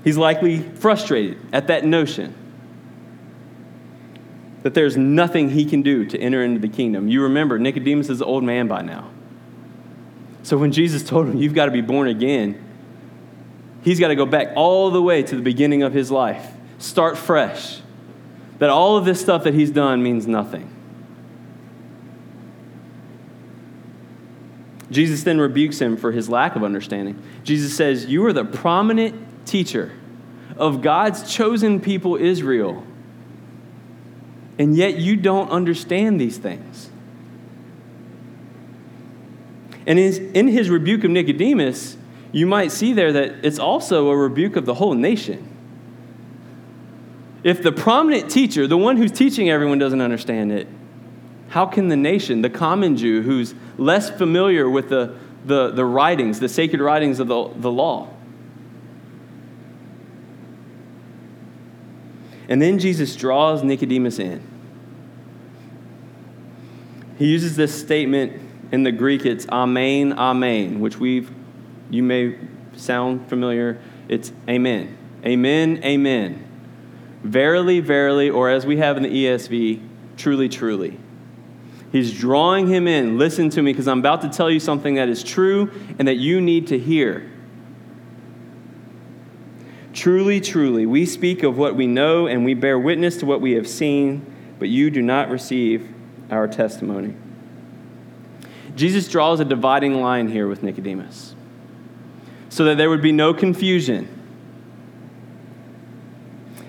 He's 0.03 0.17
likely 0.17 0.59
frustrated 0.59 1.37
at 1.53 1.67
that 1.67 1.85
notion 1.85 2.33
that 4.63 4.73
there's 4.73 4.97
nothing 4.97 5.49
he 5.49 5.65
can 5.65 5.81
do 5.81 6.05
to 6.05 6.19
enter 6.19 6.43
into 6.43 6.59
the 6.59 6.67
kingdom. 6.67 7.07
You 7.07 7.23
remember, 7.23 7.57
Nicodemus 7.57 8.09
is 8.09 8.19
an 8.19 8.27
old 8.27 8.43
man 8.43 8.67
by 8.67 8.81
now. 8.81 9.09
So 10.43 10.57
when 10.57 10.71
Jesus 10.71 11.03
told 11.03 11.27
him, 11.27 11.37
You've 11.37 11.53
got 11.53 11.65
to 11.65 11.71
be 11.71 11.81
born 11.81 12.07
again, 12.07 12.61
he's 13.83 13.99
got 13.99 14.09
to 14.09 14.15
go 14.15 14.25
back 14.25 14.53
all 14.55 14.91
the 14.91 15.01
way 15.01 15.23
to 15.23 15.35
the 15.35 15.41
beginning 15.41 15.83
of 15.83 15.93
his 15.93 16.11
life, 16.11 16.51
start 16.77 17.17
fresh. 17.17 17.81
That 18.57 18.69
all 18.69 18.97
of 18.97 19.05
this 19.05 19.21
stuff 19.21 19.45
that 19.45 19.53
he's 19.53 19.71
done 19.71 20.03
means 20.03 20.27
nothing. 20.27 20.69
Jesus 24.91 25.23
then 25.23 25.39
rebukes 25.39 25.79
him 25.79 25.97
for 25.97 26.11
his 26.11 26.29
lack 26.29 26.55
of 26.55 26.63
understanding. 26.63 27.21
Jesus 27.43 27.75
says, 27.75 28.05
You 28.05 28.25
are 28.25 28.33
the 28.33 28.45
prominent 28.45 29.45
teacher 29.45 29.91
of 30.57 30.81
God's 30.81 31.31
chosen 31.31 31.79
people, 31.79 32.15
Israel 32.15 32.85
and 34.59 34.75
yet 34.75 34.97
you 34.97 35.15
don't 35.15 35.49
understand 35.49 36.19
these 36.19 36.37
things. 36.37 36.89
And 39.87 39.97
in 39.97 40.49
his 40.49 40.69
rebuke 40.69 41.05
of 41.05 41.11
Nicodemus, 41.11 41.97
you 42.33 42.45
might 42.45 42.71
see 42.73 42.93
there 42.93 43.13
that 43.13 43.43
it's 43.43 43.57
also 43.57 44.09
a 44.09 44.15
rebuke 44.15 44.57
of 44.57 44.65
the 44.65 44.73
whole 44.75 44.93
nation. 44.93 45.47
If 47.41 47.63
the 47.63 47.71
prominent 47.71 48.29
teacher, 48.29 48.67
the 48.67 48.77
one 48.77 48.97
who's 48.97 49.13
teaching 49.13 49.49
everyone, 49.49 49.79
doesn't 49.79 50.01
understand 50.01 50.51
it, 50.51 50.67
how 51.49 51.65
can 51.65 51.89
the 51.89 51.97
nation, 51.97 52.41
the 52.41 52.49
common 52.49 52.95
Jew 52.95 53.21
who's 53.21 53.53
less 53.77 54.09
familiar 54.09 54.69
with 54.69 54.89
the, 54.89 55.15
the, 55.45 55.71
the 55.71 55.85
writings, 55.85 56.39
the 56.39 56.49
sacred 56.49 56.81
writings 56.81 57.19
of 57.19 57.27
the, 57.27 57.49
the 57.55 57.71
law, 57.71 58.09
And 62.49 62.59
then 62.59 62.79
Jesus 62.79 63.15
draws 63.15 63.63
Nicodemus 63.63 64.17
in. 64.17 64.41
He 67.19 67.27
uses 67.27 67.55
this 67.55 67.79
statement 67.79 68.41
in 68.71 68.83
the 68.83 68.91
Greek, 68.91 69.25
it's 69.25 69.47
amen, 69.49 70.13
amen, 70.13 70.79
which 70.79 70.97
we've, 70.97 71.31
you 71.91 72.01
may 72.01 72.37
sound 72.75 73.29
familiar. 73.29 73.79
It's 74.07 74.31
amen. 74.47 74.97
Amen, 75.23 75.83
amen. 75.83 76.45
Verily, 77.23 77.81
verily, 77.81 78.29
or 78.29 78.49
as 78.49 78.65
we 78.65 78.77
have 78.77 78.97
in 78.97 79.03
the 79.03 79.25
ESV, 79.25 79.81
truly, 80.17 80.49
truly. 80.49 80.97
He's 81.91 82.17
drawing 82.17 82.67
him 82.67 82.87
in. 82.87 83.17
Listen 83.17 83.49
to 83.51 83.61
me 83.61 83.71
because 83.71 83.87
I'm 83.87 83.99
about 83.99 84.21
to 84.21 84.29
tell 84.29 84.49
you 84.49 84.59
something 84.59 84.95
that 84.95 85.09
is 85.09 85.23
true 85.23 85.71
and 85.97 86.07
that 86.07 86.17
you 86.17 86.39
need 86.39 86.67
to 86.67 86.77
hear. 86.77 87.29
Truly, 89.93 90.39
truly, 90.39 90.85
we 90.85 91.05
speak 91.05 91.41
of 91.43 91.57
what 91.57 91.75
we 91.75 91.87
know 91.87 92.27
and 92.27 92.45
we 92.45 92.53
bear 92.53 92.77
witness 92.77 93.17
to 93.17 93.25
what 93.25 93.41
we 93.41 93.53
have 93.53 93.67
seen, 93.67 94.25
but 94.59 94.69
you 94.69 94.91
do 94.91 95.01
not 95.01 95.29
receive 95.29 95.91
our 96.29 96.47
testimony. 96.47 97.15
Jesus 98.75 99.07
draws 99.07 99.39
a 99.39 99.45
dividing 99.45 99.99
line 99.99 100.29
here 100.29 100.47
with 100.47 100.61
Nicodemus 100.61 101.35
so 102.49 102.65
that 102.65 102.77
there 102.77 102.89
would 102.89 103.01
be 103.01 103.11
no 103.11 103.33
confusion. 103.33 104.07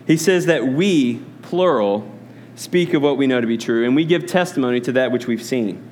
He 0.06 0.16
says 0.16 0.46
that 0.46 0.66
we, 0.66 1.22
plural, 1.42 2.10
speak 2.60 2.92
of 2.92 3.00
what 3.00 3.16
we 3.16 3.26
know 3.26 3.40
to 3.40 3.46
be 3.46 3.56
true, 3.56 3.86
and 3.86 3.96
we 3.96 4.04
give 4.04 4.26
testimony 4.26 4.82
to 4.82 4.92
that 4.92 5.10
which 5.10 5.26
we've 5.26 5.42
seen. 5.42 5.82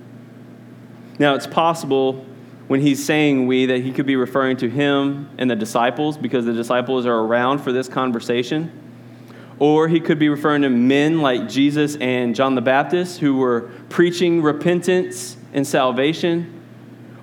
Now, 1.19 1.35
it's 1.35 1.47
possible 1.47 2.27
when 2.67 2.83
he's 2.83 3.03
saying 3.03 3.47
we 3.47 3.65
that 3.65 3.81
he 3.81 3.91
could 3.91 4.05
be 4.05 4.17
referring 4.17 4.59
to 4.59 4.69
him 4.69 5.31
and 5.39 5.51
the 5.51 5.57
disciples 5.57 6.19
because 6.19 6.45
the 6.45 6.53
disciples 6.53 7.07
are 7.07 7.21
around 7.21 7.61
for 7.61 7.73
this 7.73 7.89
conversation. 7.89 8.71
Or 9.59 9.89
he 9.89 9.99
could 9.99 10.19
be 10.19 10.29
referring 10.29 10.61
to 10.61 10.69
men 10.69 11.23
like 11.23 11.49
Jesus 11.49 11.97
and 11.97 12.35
John 12.35 12.55
the 12.55 12.61
Baptist 12.61 13.19
who 13.19 13.37
were 13.37 13.71
preaching 13.89 14.43
repentance 14.43 15.39
and 15.55 15.67
salvation. 15.67 16.63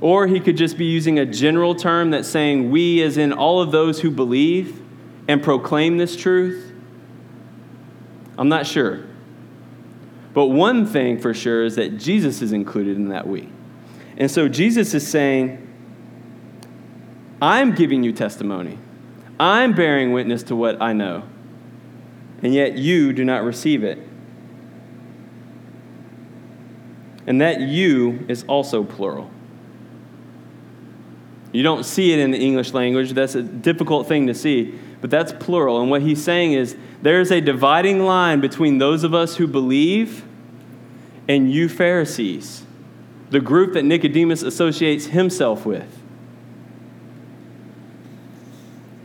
Or 0.02 0.26
he 0.26 0.40
could 0.40 0.58
just 0.58 0.76
be 0.76 0.86
using 0.86 1.20
a 1.20 1.26
general 1.26 1.76
term 1.76 2.10
that's 2.10 2.28
saying 2.28 2.72
we, 2.72 3.04
as 3.04 3.18
in 3.18 3.32
all 3.32 3.62
of 3.62 3.72
those 3.72 4.02
who 4.02 4.10
believe 4.10 4.82
and 5.28 5.44
proclaim 5.44 5.98
this 5.98 6.16
truth. 6.16 6.74
I'm 8.40 8.50
not 8.50 8.66
sure. 8.66 9.06
But 10.36 10.48
one 10.48 10.86
thing 10.86 11.18
for 11.18 11.34
sure 11.34 11.64
is 11.64 11.78
that 11.78 11.98
Jesus 11.98 12.42
is 12.42 12.52
included 12.52 12.98
in 12.98 13.08
that 13.08 13.26
we. 13.26 13.50
And 14.18 14.30
so 14.30 14.50
Jesus 14.50 14.94
is 14.94 15.08
saying, 15.08 15.66
I'm 17.42 17.74
giving 17.74 18.04
you 18.04 18.12
testimony. 18.12 18.78
I'm 19.40 19.74
bearing 19.74 20.12
witness 20.12 20.44
to 20.44 20.56
what 20.56 20.82
I 20.82 20.92
know. 20.92 21.24
And 22.44 22.54
yet 22.54 22.78
you 22.78 23.14
do 23.14 23.24
not 23.24 23.46
receive 23.46 23.86
it. 23.86 23.98
And 27.26 27.40
that 27.40 27.62
you 27.62 28.26
is 28.28 28.44
also 28.44 28.84
plural. 28.84 29.32
You 31.54 31.64
don't 31.64 31.86
see 31.86 32.12
it 32.12 32.20
in 32.20 32.32
the 32.32 32.38
English 32.38 32.74
language. 32.74 33.12
That's 33.12 33.36
a 33.36 33.42
difficult 33.42 34.08
thing 34.08 34.28
to 34.28 34.34
see, 34.34 34.78
but 35.00 35.10
that's 35.10 35.32
plural. 35.32 35.80
And 35.80 35.90
what 35.90 36.02
he's 36.02 36.22
saying 36.22 36.52
is 36.52 36.76
there's 37.02 37.32
a 37.32 37.40
dividing 37.40 38.04
line 38.04 38.42
between 38.42 38.80
those 38.80 39.06
of 39.06 39.14
us 39.14 39.38
who 39.38 39.48
believe 39.48 40.25
and 41.28 41.52
you 41.52 41.68
Pharisees 41.70 42.66
the 43.30 43.40
group 43.40 43.74
that 43.74 43.84
Nicodemus 43.84 44.44
associates 44.44 45.08
himself 45.08 45.66
with. 45.66 46.02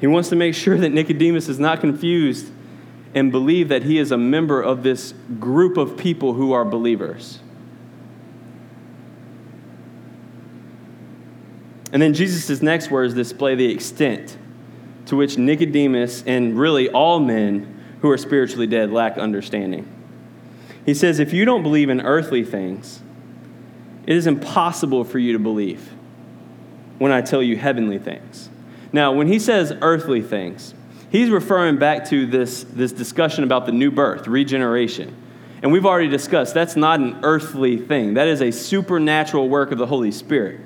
He 0.01 0.07
wants 0.07 0.29
to 0.31 0.37
make 0.37 0.55
sure 0.55 0.79
that 0.79 0.91
Nicodemus 0.91 1.49
is 1.49 1.59
not 1.59 1.81
confused 1.81 2.51
and 3.15 3.33
believe 3.33 3.69
that 3.69 3.83
he 3.83 3.99
is 3.99 4.13
a 4.13 4.17
member 4.17 4.63
of 4.63 4.83
this 4.83 5.15
group 5.39 5.77
of 5.77 5.97
people 5.97 6.35
who 6.35 6.53
are 6.53 6.65
believers. 6.65 7.41
And 11.93 12.01
then 12.01 12.15
Jesus' 12.15 12.63
next 12.63 12.91
words 12.91 13.15
display 13.15 13.57
the 13.57 13.71
extent 13.71 14.39
to 15.07 15.17
which 15.17 15.37
Nicodemus 15.37 16.23
and 16.25 16.57
really 16.59 16.89
all 16.89 17.19
men 17.19 17.99
who 18.01 18.11
are 18.11 18.19
spiritually 18.19 18.69
dead 18.69 18.93
lack 18.93 19.19
understanding. 19.19 19.89
He 20.91 20.95
says, 20.95 21.21
If 21.21 21.33
you 21.33 21.45
don't 21.45 21.63
believe 21.63 21.89
in 21.89 22.01
earthly 22.01 22.43
things, 22.43 23.01
it 24.09 24.17
is 24.17 24.27
impossible 24.27 25.05
for 25.05 25.21
you 25.21 25.33
to 25.35 25.39
believe 25.39 25.89
when 26.99 27.13
I 27.13 27.21
tell 27.21 27.41
you 27.41 27.57
heavenly 27.57 28.01
things. 28.01 28.51
Now, 28.93 29.13
when 29.13 29.29
he 29.29 29.39
says 29.39 29.73
earthly 29.83 30.21
things, 30.21 30.75
he's 31.13 31.31
referring 31.31 31.79
back 31.79 32.07
to 32.09 32.27
this, 32.27 32.65
this 32.65 32.91
discussion 32.91 33.45
about 33.45 33.67
the 33.67 33.73
new 33.73 33.93
birth, 33.93 34.27
regeneration. 34.27 35.15
And 35.63 35.71
we've 35.71 35.87
already 35.87 36.09
discussed 36.09 36.55
that's 36.55 36.75
not 36.75 36.99
an 36.99 37.21
earthly 37.23 37.77
thing, 37.77 38.15
that 38.15 38.27
is 38.27 38.43
a 38.43 38.51
supernatural 38.51 39.49
work 39.49 39.71
of 39.71 39.79
the 39.79 39.87
Holy 39.87 40.11
Spirit. 40.11 40.61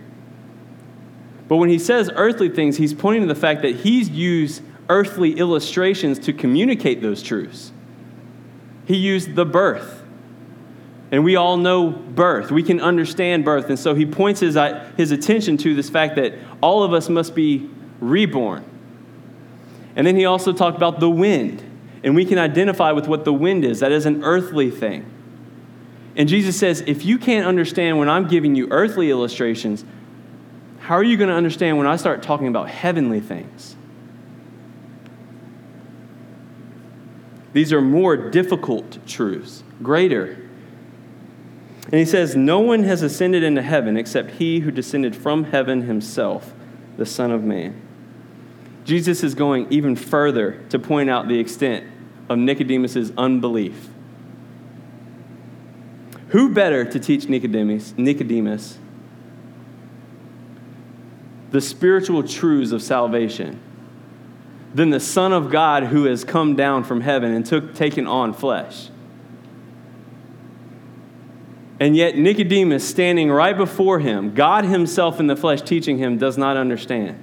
But 1.49 1.57
when 1.57 1.69
he 1.69 1.79
says 1.79 2.11
earthly 2.15 2.49
things, 2.49 2.79
he's 2.79 2.95
pointing 2.95 3.29
to 3.29 3.29
the 3.29 3.39
fact 3.39 3.61
that 3.61 3.77
he's 3.77 4.09
used 4.09 4.63
earthly 4.89 5.33
illustrations 5.33 6.19
to 6.21 6.33
communicate 6.33 7.03
those 7.03 7.23
truths. 7.23 7.73
He 8.87 8.97
used 8.97 9.35
the 9.35 9.45
birth 9.45 10.01
and 11.15 11.23
we 11.23 11.37
all 11.37 11.57
know 11.57 11.91
birth. 11.91 12.51
We 12.51 12.65
can 12.65 12.81
understand 12.81 13.45
birth. 13.45 13.69
And 13.69 13.79
so 13.79 13.95
he 13.95 14.05
points 14.05 14.41
his, 14.41 14.57
uh, 14.57 14.91
his 14.97 15.13
attention 15.13 15.57
to 15.59 15.73
this 15.73 15.89
fact 15.89 16.17
that 16.17 16.35
all 16.61 16.83
of 16.83 16.93
us 16.93 17.09
must 17.09 17.37
be 17.37 17.71
reborn. 18.01 18.65
And 19.95 20.05
then 20.05 20.17
he 20.17 20.25
also 20.25 20.53
talked 20.53 20.77
about 20.77 20.99
the 20.99 21.09
wind 21.09 21.63
and 22.03 22.17
we 22.17 22.25
can 22.25 22.37
identify 22.37 22.91
with 22.91 23.07
what 23.07 23.25
the 23.25 23.33
wind 23.33 23.65
is. 23.65 23.79
That 23.79 23.93
is 23.93 24.07
an 24.07 24.25
earthly 24.25 24.73
thing. 24.73 25.09
And 26.17 26.29
Jesus 26.29 26.59
says, 26.59 26.81
if 26.85 27.05
you 27.05 27.17
can't 27.17 27.47
understand 27.47 27.97
when 28.01 28.09
I'm 28.09 28.27
giving 28.27 28.57
you 28.57 28.67
earthly 28.73 29.09
illustrations, 29.09 29.85
how 30.81 30.97
are 30.97 31.05
you 31.05 31.17
going 31.17 31.31
to 31.31 31.37
understand 31.37 31.79
when 31.79 31.87
I 31.87 31.95
start 31.95 32.25
talking 32.25 32.49
about 32.49 32.69
heavenly 32.69 33.21
things? 33.21 33.77
These 37.53 37.73
are 37.73 37.81
more 37.81 38.17
difficult 38.17 39.07
truths, 39.07 39.63
greater. 39.81 40.44
And 41.85 41.95
he 41.95 42.05
says, 42.05 42.35
No 42.35 42.61
one 42.61 42.85
has 42.85 43.03
ascended 43.03 43.43
into 43.43 43.63
heaven 43.63 43.97
except 43.97 44.33
he 44.33 44.61
who 44.61 44.71
descended 44.71 45.15
from 45.15 45.45
heaven 45.45 45.83
himself, 45.83 46.55
the 46.97 47.07
Son 47.07 47.31
of 47.31 47.45
Man. 47.45 47.81
Jesus 48.85 49.23
is 49.23 49.35
going 49.35 49.67
even 49.71 49.97
further 49.97 50.63
to 50.71 50.79
point 50.79 51.11
out 51.11 51.29
the 51.29 51.39
extent 51.39 51.87
of 52.29 52.39
Nicodemus' 52.39 53.13
unbelief. 53.17 53.89
Who 56.29 56.53
better 56.53 56.85
to 56.85 56.99
teach 56.99 57.29
Nicodemus, 57.29 57.95
Nicodemus 57.97 58.79
the 61.51 61.61
spiritual 61.61 62.25
truths 62.25 62.73
of 62.73 62.83
salvation 62.83 63.61
than 64.75 64.91
the 64.91 64.99
Son 64.99 65.33
of 65.33 65.53
God 65.53 65.85
who 65.85 66.05
has 66.07 66.25
come 66.25 66.57
down 66.57 66.83
from 66.83 67.01
heaven 67.01 67.33
and 67.33 67.47
took, 67.47 67.75
taken 67.75 68.09
on 68.09 68.33
flesh? 68.33 68.89
And 71.81 71.97
yet, 71.97 72.17
Nicodemus, 72.17 72.89
standing 72.89 73.31
right 73.31 73.57
before 73.57 73.99
him, 73.99 74.35
God 74.35 74.65
Himself 74.65 75.19
in 75.19 75.27
the 75.27 75.37
flesh 75.37 75.61
teaching 75.61 75.99
him, 75.99 76.19
does 76.19 76.39
not 76.39 76.57
understand. 76.57 77.21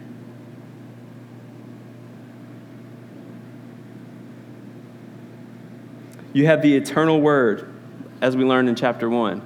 You 6.34 6.46
have 6.46 6.62
the 6.62 6.76
eternal 6.76 7.22
Word, 7.22 7.74
as 8.22 8.36
we 8.36 8.44
learned 8.44 8.70
in 8.70 8.76
chapter 8.76 9.10
1. 9.10 9.42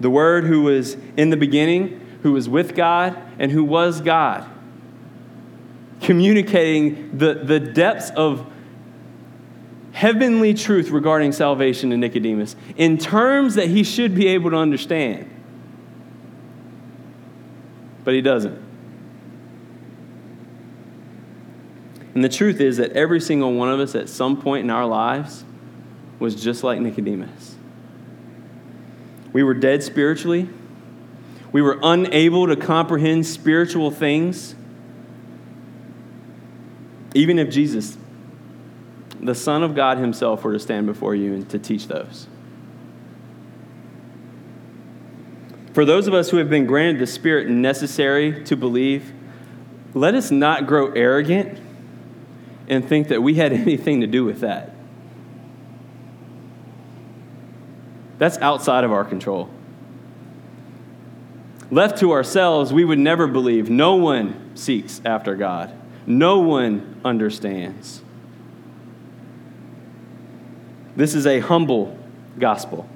The 0.00 0.10
Word 0.10 0.44
who 0.44 0.62
was 0.62 0.96
in 1.16 1.30
the 1.30 1.36
beginning, 1.36 2.00
who 2.22 2.32
was 2.32 2.48
with 2.48 2.74
God, 2.74 3.16
and 3.38 3.52
who 3.52 3.64
was 3.64 4.00
God. 4.00 4.48
Communicating 6.00 7.16
the, 7.16 7.34
the 7.34 7.60
depths 7.60 8.10
of 8.10 8.50
heavenly 9.92 10.54
truth 10.54 10.90
regarding 10.90 11.32
salvation 11.32 11.90
to 11.90 11.96
Nicodemus 11.96 12.56
in 12.76 12.98
terms 12.98 13.56
that 13.56 13.68
he 13.68 13.82
should 13.82 14.14
be 14.14 14.28
able 14.28 14.50
to 14.50 14.56
understand. 14.56 15.28
But 18.04 18.14
he 18.14 18.20
doesn't. 18.20 18.70
And 22.14 22.24
the 22.24 22.28
truth 22.28 22.60
is 22.60 22.78
that 22.78 22.92
every 22.92 23.20
single 23.20 23.52
one 23.54 23.70
of 23.70 23.78
us 23.80 23.94
at 23.94 24.08
some 24.08 24.40
point 24.40 24.64
in 24.64 24.70
our 24.70 24.86
lives 24.86 25.44
was 26.18 26.40
just 26.40 26.64
like 26.64 26.80
Nicodemus. 26.80 27.56
We 29.32 29.42
were 29.42 29.54
dead 29.54 29.82
spiritually. 29.82 30.48
We 31.52 31.62
were 31.62 31.78
unable 31.82 32.46
to 32.48 32.56
comprehend 32.56 33.26
spiritual 33.26 33.90
things. 33.90 34.54
Even 37.14 37.38
if 37.38 37.50
Jesus, 37.50 37.96
the 39.20 39.34
Son 39.34 39.62
of 39.62 39.74
God 39.74 39.98
Himself, 39.98 40.44
were 40.44 40.52
to 40.52 40.58
stand 40.58 40.86
before 40.86 41.14
you 41.14 41.34
and 41.34 41.48
to 41.50 41.58
teach 41.58 41.88
those. 41.88 42.26
For 45.72 45.84
those 45.84 46.08
of 46.08 46.14
us 46.14 46.30
who 46.30 46.38
have 46.38 46.50
been 46.50 46.66
granted 46.66 47.00
the 47.00 47.06
Spirit 47.06 47.48
necessary 47.48 48.42
to 48.44 48.56
believe, 48.56 49.12
let 49.94 50.14
us 50.14 50.30
not 50.30 50.66
grow 50.66 50.92
arrogant 50.92 51.58
and 52.68 52.86
think 52.86 53.08
that 53.08 53.22
we 53.22 53.34
had 53.34 53.52
anything 53.52 54.00
to 54.00 54.06
do 54.06 54.24
with 54.24 54.40
that. 54.40 54.74
That's 58.18 58.36
outside 58.38 58.84
of 58.84 58.92
our 58.92 59.04
control. 59.04 59.48
Left 61.70 61.98
to 62.00 62.12
ourselves, 62.12 62.72
we 62.72 62.84
would 62.84 62.98
never 62.98 63.26
believe. 63.26 63.70
No 63.70 63.94
one 63.94 64.56
seeks 64.56 65.00
after 65.04 65.36
God, 65.36 65.72
no 66.06 66.40
one 66.40 67.00
understands. 67.04 68.02
This 71.00 71.14
is 71.14 71.26
a 71.26 71.40
humble 71.40 71.96
gospel, 72.38 72.86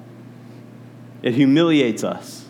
it 1.23 1.33
humiliates 1.33 2.03
us. 2.03 2.45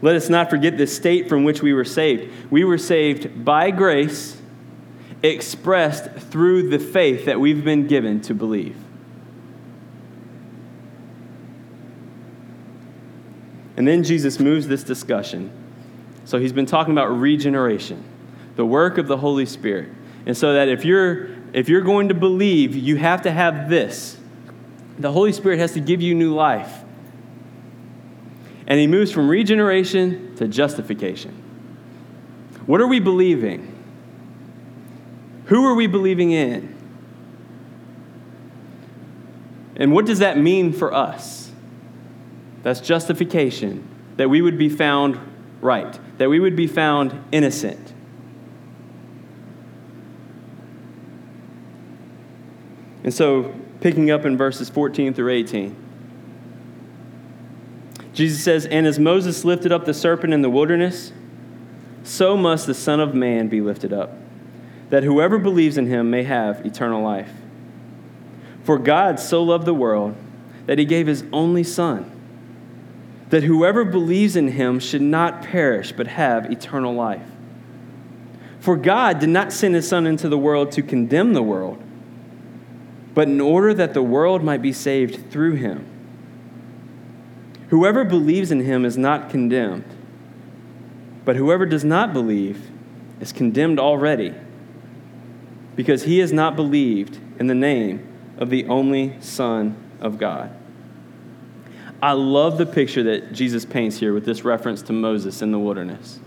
Let 0.00 0.14
us 0.14 0.28
not 0.28 0.48
forget 0.48 0.78
the 0.78 0.86
state 0.86 1.28
from 1.28 1.42
which 1.42 1.60
we 1.60 1.72
were 1.72 1.84
saved. 1.84 2.30
We 2.52 2.62
were 2.62 2.78
saved 2.78 3.44
by 3.44 3.72
grace, 3.72 4.40
expressed 5.24 6.04
through 6.12 6.68
the 6.68 6.78
faith 6.78 7.24
that 7.24 7.40
we've 7.40 7.64
been 7.64 7.88
given 7.88 8.20
to 8.20 8.34
believe. 8.34 8.76
And 13.76 13.88
then 13.88 14.04
Jesus 14.04 14.38
moves 14.38 14.68
this 14.68 14.84
discussion. 14.84 15.50
So 16.26 16.38
he's 16.38 16.52
been 16.52 16.66
talking 16.66 16.92
about 16.92 17.08
regeneration, 17.08 18.04
the 18.54 18.64
work 18.64 18.98
of 18.98 19.08
the 19.08 19.16
Holy 19.16 19.46
Spirit. 19.46 19.88
And 20.26 20.36
so 20.36 20.54
that 20.54 20.68
if 20.68 20.84
you're 20.84 21.33
if 21.54 21.68
you're 21.68 21.82
going 21.82 22.08
to 22.08 22.14
believe, 22.14 22.74
you 22.74 22.96
have 22.96 23.22
to 23.22 23.30
have 23.30 23.70
this. 23.70 24.18
The 24.98 25.12
Holy 25.12 25.32
Spirit 25.32 25.60
has 25.60 25.72
to 25.74 25.80
give 25.80 26.02
you 26.02 26.12
new 26.12 26.34
life. 26.34 26.82
And 28.66 28.80
he 28.80 28.88
moves 28.88 29.12
from 29.12 29.28
regeneration 29.28 30.34
to 30.36 30.48
justification. 30.48 31.30
What 32.66 32.80
are 32.80 32.88
we 32.88 32.98
believing? 32.98 33.70
Who 35.46 35.64
are 35.66 35.74
we 35.74 35.86
believing 35.86 36.32
in? 36.32 36.74
And 39.76 39.92
what 39.92 40.06
does 40.06 40.18
that 40.18 40.36
mean 40.36 40.72
for 40.72 40.92
us? 40.92 41.52
That's 42.64 42.80
justification, 42.80 43.86
that 44.16 44.28
we 44.28 44.42
would 44.42 44.58
be 44.58 44.68
found 44.68 45.20
right, 45.60 46.00
that 46.18 46.28
we 46.28 46.40
would 46.40 46.56
be 46.56 46.66
found 46.66 47.22
innocent. 47.30 47.93
And 53.04 53.14
so, 53.14 53.54
picking 53.80 54.10
up 54.10 54.24
in 54.24 54.36
verses 54.36 54.68
14 54.68 55.14
through 55.14 55.32
18, 55.32 55.76
Jesus 58.12 58.42
says, 58.42 58.66
And 58.66 58.86
as 58.86 58.98
Moses 58.98 59.44
lifted 59.44 59.70
up 59.70 59.84
the 59.84 59.94
serpent 59.94 60.32
in 60.32 60.42
the 60.42 60.50
wilderness, 60.50 61.12
so 62.02 62.36
must 62.36 62.66
the 62.66 62.74
Son 62.74 62.98
of 62.98 63.14
Man 63.14 63.48
be 63.48 63.60
lifted 63.60 63.92
up, 63.92 64.12
that 64.90 65.04
whoever 65.04 65.38
believes 65.38 65.76
in 65.76 65.86
him 65.86 66.10
may 66.10 66.22
have 66.24 66.64
eternal 66.66 67.02
life. 67.02 67.30
For 68.64 68.78
God 68.78 69.20
so 69.20 69.42
loved 69.42 69.66
the 69.66 69.74
world 69.74 70.16
that 70.66 70.78
he 70.78 70.84
gave 70.84 71.06
his 71.06 71.24
only 71.32 71.62
Son 71.62 72.10
that 73.34 73.42
whoever 73.42 73.84
believes 73.84 74.36
in 74.36 74.46
him 74.46 74.78
should 74.78 75.02
not 75.02 75.42
perish, 75.42 75.90
but 75.90 76.06
have 76.06 76.52
eternal 76.52 76.94
life. 76.94 77.26
For 78.60 78.76
God 78.76 79.18
did 79.18 79.28
not 79.28 79.52
send 79.52 79.74
his 79.74 79.88
Son 79.88 80.06
into 80.06 80.28
the 80.28 80.38
world 80.38 80.70
to 80.72 80.82
condemn 80.82 81.32
the 81.32 81.42
world, 81.42 81.82
but 83.14 83.28
in 83.28 83.40
order 83.40 83.72
that 83.72 83.94
the 83.94 84.02
world 84.02 84.42
might 84.42 84.60
be 84.60 84.72
saved 84.72 85.30
through 85.30 85.54
him. 85.54 85.86
Whoever 87.68 88.04
believes 88.04 88.50
in 88.50 88.60
him 88.60 88.84
is 88.84 88.98
not 88.98 89.30
condemned, 89.30 89.84
but 91.24 91.36
whoever 91.36 91.64
does 91.64 91.84
not 91.84 92.12
believe 92.12 92.70
is 93.20 93.32
condemned 93.32 93.80
already, 93.80 94.34
because 95.76 96.02
he 96.02 96.18
has 96.18 96.32
not 96.32 96.56
believed 96.56 97.18
in 97.38 97.46
the 97.46 97.54
name 97.54 98.06
of 98.36 98.50
the 98.50 98.66
only 98.66 99.16
Son 99.20 99.76
of 100.00 100.18
God. 100.18 100.54
I 102.02 102.12
love 102.12 102.58
the 102.58 102.66
picture 102.66 103.02
that 103.04 103.32
Jesus 103.32 103.64
paints 103.64 103.98
here 103.98 104.12
with 104.12 104.26
this 104.26 104.44
reference 104.44 104.82
to 104.82 104.92
Moses 104.92 105.40
in 105.40 105.52
the 105.52 105.58
wilderness. 105.58 106.20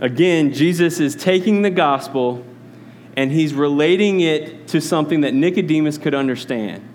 Again, 0.00 0.52
Jesus 0.52 0.98
is 0.98 1.14
taking 1.14 1.62
the 1.62 1.70
gospel 1.70 2.44
and 3.16 3.30
he's 3.30 3.52
relating 3.54 4.20
it 4.20 4.68
to 4.68 4.80
something 4.80 5.20
that 5.22 5.34
Nicodemus 5.34 5.98
could 5.98 6.14
understand. 6.14 6.88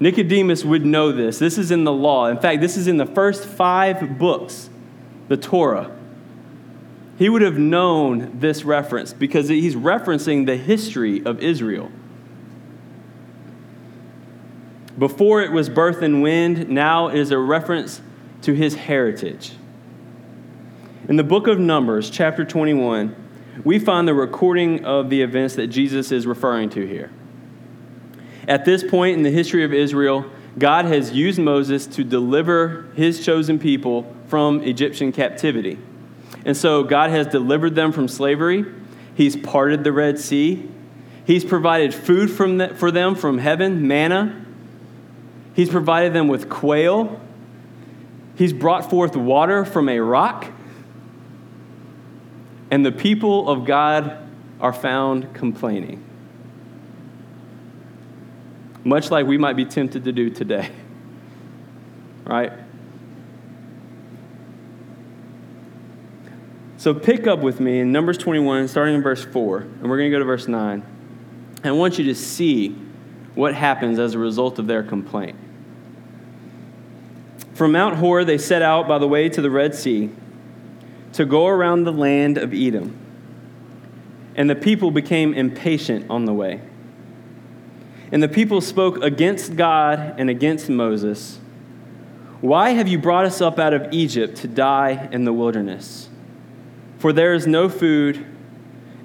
Nicodemus 0.00 0.64
would 0.64 0.86
know 0.86 1.12
this. 1.12 1.38
This 1.38 1.58
is 1.58 1.70
in 1.70 1.84
the 1.84 1.92
law. 1.92 2.26
In 2.26 2.38
fact, 2.38 2.62
this 2.62 2.76
is 2.76 2.88
in 2.88 2.96
the 2.96 3.06
first 3.06 3.44
five 3.44 4.18
books, 4.18 4.70
the 5.28 5.36
Torah. 5.36 5.94
He 7.18 7.28
would 7.28 7.42
have 7.42 7.58
known 7.58 8.38
this 8.40 8.64
reference 8.64 9.12
because 9.12 9.48
he's 9.48 9.76
referencing 9.76 10.46
the 10.46 10.56
history 10.56 11.22
of 11.22 11.40
Israel. 11.40 11.92
Before 14.98 15.42
it 15.42 15.52
was 15.52 15.68
birth 15.68 16.00
and 16.00 16.22
wind, 16.22 16.70
now 16.70 17.08
it 17.08 17.18
is 17.18 17.30
a 17.30 17.38
reference 17.38 18.00
to 18.42 18.54
his 18.54 18.74
heritage. 18.74 19.52
In 21.08 21.16
the 21.16 21.24
book 21.24 21.46
of 21.46 21.58
Numbers, 21.58 22.08
chapter 22.08 22.44
21, 22.44 23.14
we 23.64 23.78
find 23.78 24.08
the 24.08 24.14
recording 24.14 24.84
of 24.84 25.10
the 25.10 25.22
events 25.22 25.56
that 25.56 25.68
Jesus 25.68 26.12
is 26.12 26.26
referring 26.26 26.70
to 26.70 26.86
here. 26.86 27.10
At 28.48 28.64
this 28.64 28.82
point 28.82 29.16
in 29.16 29.22
the 29.22 29.30
history 29.30 29.64
of 29.64 29.72
Israel, 29.72 30.24
God 30.58 30.86
has 30.86 31.12
used 31.12 31.38
Moses 31.38 31.86
to 31.88 32.04
deliver 32.04 32.88
his 32.94 33.24
chosen 33.24 33.58
people 33.58 34.14
from 34.26 34.62
Egyptian 34.62 35.12
captivity. 35.12 35.78
And 36.44 36.56
so 36.56 36.82
God 36.82 37.10
has 37.10 37.26
delivered 37.26 37.74
them 37.74 37.92
from 37.92 38.08
slavery. 38.08 38.64
He's 39.14 39.36
parted 39.36 39.84
the 39.84 39.92
Red 39.92 40.18
Sea. 40.18 40.68
He's 41.26 41.44
provided 41.44 41.94
food 41.94 42.30
from 42.30 42.58
the, 42.58 42.68
for 42.74 42.90
them 42.90 43.14
from 43.14 43.38
heaven, 43.38 43.86
manna. 43.86 44.44
He's 45.54 45.68
provided 45.68 46.12
them 46.12 46.28
with 46.28 46.48
quail. 46.48 47.20
He's 48.36 48.52
brought 48.52 48.88
forth 48.88 49.14
water 49.14 49.64
from 49.64 49.88
a 49.88 50.00
rock. 50.00 50.50
And 52.70 52.86
the 52.86 52.92
people 52.92 53.48
of 53.48 53.64
God 53.64 54.16
are 54.60 54.72
found 54.72 55.34
complaining. 55.34 56.04
Much 58.84 59.10
like 59.10 59.26
we 59.26 59.38
might 59.38 59.56
be 59.56 59.64
tempted 59.64 60.04
to 60.04 60.12
do 60.12 60.30
today. 60.30 60.70
Right? 62.22 62.52
So 66.80 66.94
pick 66.94 67.26
up 67.26 67.40
with 67.40 67.60
me 67.60 67.80
in 67.80 67.92
Numbers 67.92 68.16
21, 68.16 68.68
starting 68.68 68.94
in 68.94 69.02
verse 69.02 69.22
4, 69.22 69.58
and 69.58 69.82
we're 69.82 69.98
going 69.98 70.10
to 70.10 70.14
go 70.14 70.18
to 70.20 70.24
verse 70.24 70.46
9. 70.48 70.82
And 71.56 71.66
I 71.66 71.72
want 71.72 71.98
you 71.98 72.04
to 72.04 72.14
see 72.14 72.70
what 73.34 73.54
happens 73.54 73.98
as 73.98 74.14
a 74.14 74.18
result 74.18 74.58
of 74.58 74.66
their 74.66 74.82
complaint. 74.82 75.36
From 77.52 77.72
Mount 77.72 77.96
Hor, 77.96 78.24
they 78.24 78.38
set 78.38 78.62
out 78.62 78.88
by 78.88 78.98
the 78.98 79.06
way 79.06 79.28
to 79.28 79.42
the 79.42 79.50
Red 79.50 79.74
Sea 79.74 80.10
to 81.14 81.24
go 81.24 81.46
around 81.46 81.84
the 81.84 81.92
land 81.92 82.38
of 82.38 82.52
Edom. 82.54 82.96
And 84.34 84.48
the 84.48 84.54
people 84.54 84.90
became 84.90 85.34
impatient 85.34 86.08
on 86.08 86.24
the 86.24 86.32
way. 86.32 86.60
And 88.12 88.22
the 88.22 88.28
people 88.28 88.60
spoke 88.60 89.02
against 89.02 89.56
God 89.56 90.14
and 90.18 90.30
against 90.30 90.68
Moses. 90.68 91.38
Why 92.40 92.70
have 92.70 92.88
you 92.88 92.98
brought 92.98 93.26
us 93.26 93.40
up 93.40 93.58
out 93.58 93.74
of 93.74 93.92
Egypt 93.92 94.38
to 94.38 94.48
die 94.48 95.08
in 95.12 95.24
the 95.24 95.32
wilderness? 95.32 96.08
For 96.98 97.12
there 97.12 97.34
is 97.34 97.46
no 97.46 97.68
food 97.68 98.26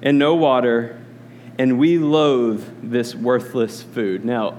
and 0.02 0.18
no 0.18 0.34
water, 0.34 1.00
and 1.58 1.78
we 1.78 1.98
loathe 1.98 2.64
this 2.82 3.14
worthless 3.14 3.82
food. 3.82 4.24
Now, 4.24 4.58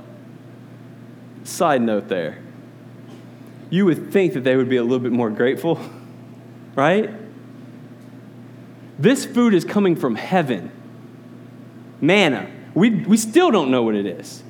side 1.43 1.81
note 1.81 2.07
there. 2.07 2.39
You 3.69 3.86
would 3.86 4.12
think 4.12 4.33
that 4.33 4.43
they 4.43 4.55
would 4.55 4.69
be 4.69 4.77
a 4.77 4.83
little 4.83 4.99
bit 4.99 5.12
more 5.12 5.29
grateful, 5.29 5.79
right? 6.75 7.10
This 8.99 9.25
food 9.25 9.53
is 9.53 9.63
coming 9.63 9.95
from 9.95 10.15
heaven 10.15 10.71
manna. 12.01 12.49
We, 12.73 12.91
we 12.91 13.17
still 13.17 13.51
don't 13.51 13.71
know 13.71 13.83
what 13.83 13.95
it 13.95 14.05
is. 14.05 14.43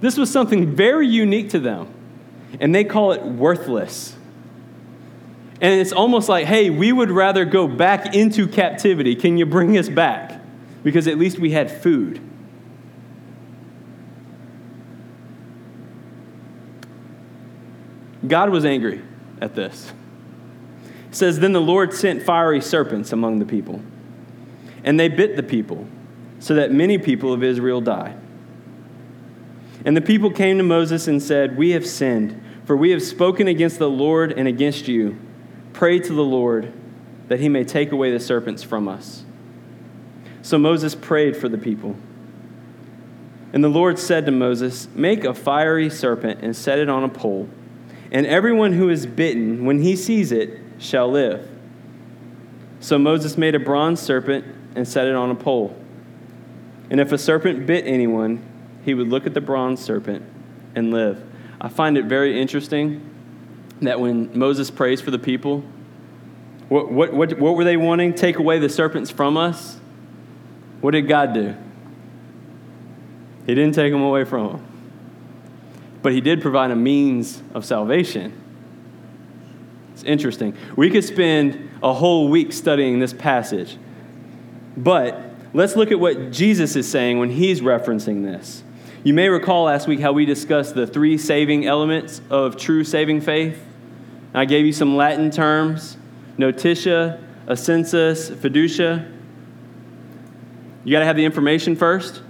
This 0.00 0.16
was 0.16 0.30
something 0.30 0.74
very 0.74 1.06
unique 1.06 1.50
to 1.50 1.58
them, 1.58 1.88
and 2.60 2.74
they 2.74 2.84
call 2.84 3.12
it 3.12 3.22
worthless. 3.22 4.16
And 5.60 5.80
it's 5.80 5.92
almost 5.92 6.28
like, 6.28 6.46
hey, 6.46 6.68
we 6.68 6.92
would 6.92 7.10
rather 7.10 7.44
go 7.44 7.66
back 7.66 8.14
into 8.14 8.46
captivity. 8.48 9.14
Can 9.14 9.38
you 9.38 9.46
bring 9.46 9.78
us 9.78 9.88
back? 9.88 10.40
Because 10.82 11.06
at 11.06 11.16
least 11.16 11.38
we 11.38 11.52
had 11.52 11.70
food. 11.70 12.20
God 18.26 18.50
was 18.50 18.64
angry 18.64 19.02
at 19.40 19.54
this. 19.54 19.92
Says, 21.14 21.38
Then 21.38 21.52
the 21.52 21.60
Lord 21.60 21.94
sent 21.94 22.24
fiery 22.24 22.60
serpents 22.60 23.12
among 23.12 23.38
the 23.38 23.44
people, 23.44 23.80
and 24.82 24.98
they 24.98 25.06
bit 25.08 25.36
the 25.36 25.44
people, 25.44 25.86
so 26.40 26.54
that 26.56 26.72
many 26.72 26.98
people 26.98 27.32
of 27.32 27.44
Israel 27.44 27.80
died. 27.80 28.18
And 29.84 29.96
the 29.96 30.00
people 30.00 30.32
came 30.32 30.58
to 30.58 30.64
Moses 30.64 31.06
and 31.06 31.22
said, 31.22 31.56
We 31.56 31.70
have 31.70 31.86
sinned, 31.86 32.42
for 32.64 32.76
we 32.76 32.90
have 32.90 33.00
spoken 33.00 33.46
against 33.46 33.78
the 33.78 33.88
Lord 33.88 34.32
and 34.32 34.48
against 34.48 34.88
you. 34.88 35.16
Pray 35.72 36.00
to 36.00 36.12
the 36.12 36.24
Lord 36.24 36.72
that 37.28 37.38
he 37.38 37.48
may 37.48 37.62
take 37.62 37.92
away 37.92 38.10
the 38.10 38.18
serpents 38.18 38.64
from 38.64 38.88
us. 38.88 39.24
So 40.42 40.58
Moses 40.58 40.96
prayed 40.96 41.36
for 41.36 41.48
the 41.48 41.58
people. 41.58 41.94
And 43.52 43.62
the 43.62 43.68
Lord 43.68 44.00
said 44.00 44.26
to 44.26 44.32
Moses, 44.32 44.88
Make 44.96 45.22
a 45.22 45.32
fiery 45.32 45.90
serpent 45.90 46.40
and 46.42 46.56
set 46.56 46.80
it 46.80 46.88
on 46.88 47.04
a 47.04 47.08
pole, 47.08 47.48
and 48.10 48.26
everyone 48.26 48.72
who 48.72 48.88
is 48.88 49.06
bitten, 49.06 49.64
when 49.64 49.80
he 49.80 49.94
sees 49.94 50.32
it, 50.32 50.63
shall 50.78 51.10
live. 51.10 51.48
So 52.80 52.98
Moses 52.98 53.38
made 53.38 53.54
a 53.54 53.58
bronze 53.58 54.00
serpent 54.00 54.44
and 54.74 54.86
set 54.86 55.06
it 55.06 55.14
on 55.14 55.30
a 55.30 55.34
pole. 55.34 55.76
And 56.90 57.00
if 57.00 57.12
a 57.12 57.18
serpent 57.18 57.66
bit 57.66 57.86
anyone, 57.86 58.44
he 58.84 58.94
would 58.94 59.08
look 59.08 59.26
at 59.26 59.34
the 59.34 59.40
bronze 59.40 59.82
serpent 59.82 60.22
and 60.74 60.90
live. 60.90 61.22
I 61.60 61.68
find 61.68 61.96
it 61.96 62.04
very 62.04 62.38
interesting 62.38 63.00
that 63.80 64.00
when 64.00 64.38
Moses 64.38 64.70
prays 64.70 65.00
for 65.00 65.10
the 65.10 65.18
people, 65.18 65.64
what, 66.68 66.90
what, 66.90 67.14
what, 67.14 67.38
what 67.38 67.56
were 67.56 67.64
they 67.64 67.76
wanting? 67.76 68.14
Take 68.14 68.36
away 68.36 68.58
the 68.58 68.68
serpents 68.68 69.10
from 69.10 69.36
us? 69.36 69.78
What 70.80 70.90
did 70.90 71.08
God 71.08 71.32
do? 71.32 71.54
He 73.46 73.54
didn't 73.54 73.74
take 73.74 73.92
them 73.92 74.02
away 74.02 74.24
from 74.24 74.48
them. 74.48 74.66
But 76.02 76.12
He 76.12 76.20
did 76.20 76.42
provide 76.42 76.70
a 76.70 76.76
means 76.76 77.42
of 77.54 77.64
salvation. 77.64 78.43
It's 79.94 80.02
interesting. 80.02 80.56
We 80.76 80.90
could 80.90 81.04
spend 81.04 81.70
a 81.82 81.92
whole 81.92 82.28
week 82.28 82.52
studying 82.52 82.98
this 82.98 83.12
passage. 83.12 83.78
But 84.76 85.20
let's 85.52 85.76
look 85.76 85.92
at 85.92 86.00
what 86.00 86.32
Jesus 86.32 86.74
is 86.74 86.90
saying 86.90 87.20
when 87.20 87.30
He's 87.30 87.60
referencing 87.60 88.24
this. 88.24 88.64
You 89.04 89.14
may 89.14 89.28
recall 89.28 89.64
last 89.64 89.86
week 89.86 90.00
how 90.00 90.12
we 90.12 90.24
discussed 90.24 90.74
the 90.74 90.86
three 90.86 91.16
saving 91.16 91.66
elements 91.66 92.20
of 92.28 92.56
true 92.56 92.82
saving 92.84 93.20
faith. 93.20 93.62
I 94.32 94.46
gave 94.46 94.66
you 94.66 94.72
some 94.72 94.96
Latin 94.96 95.30
terms 95.30 95.96
notitia, 96.36 97.22
assensus, 97.46 98.34
fiducia. 98.34 99.10
You 100.82 100.90
got 100.92 100.98
to 101.00 101.04
have 101.04 101.16
the 101.16 101.24
information 101.24 101.76
first. 101.76 102.20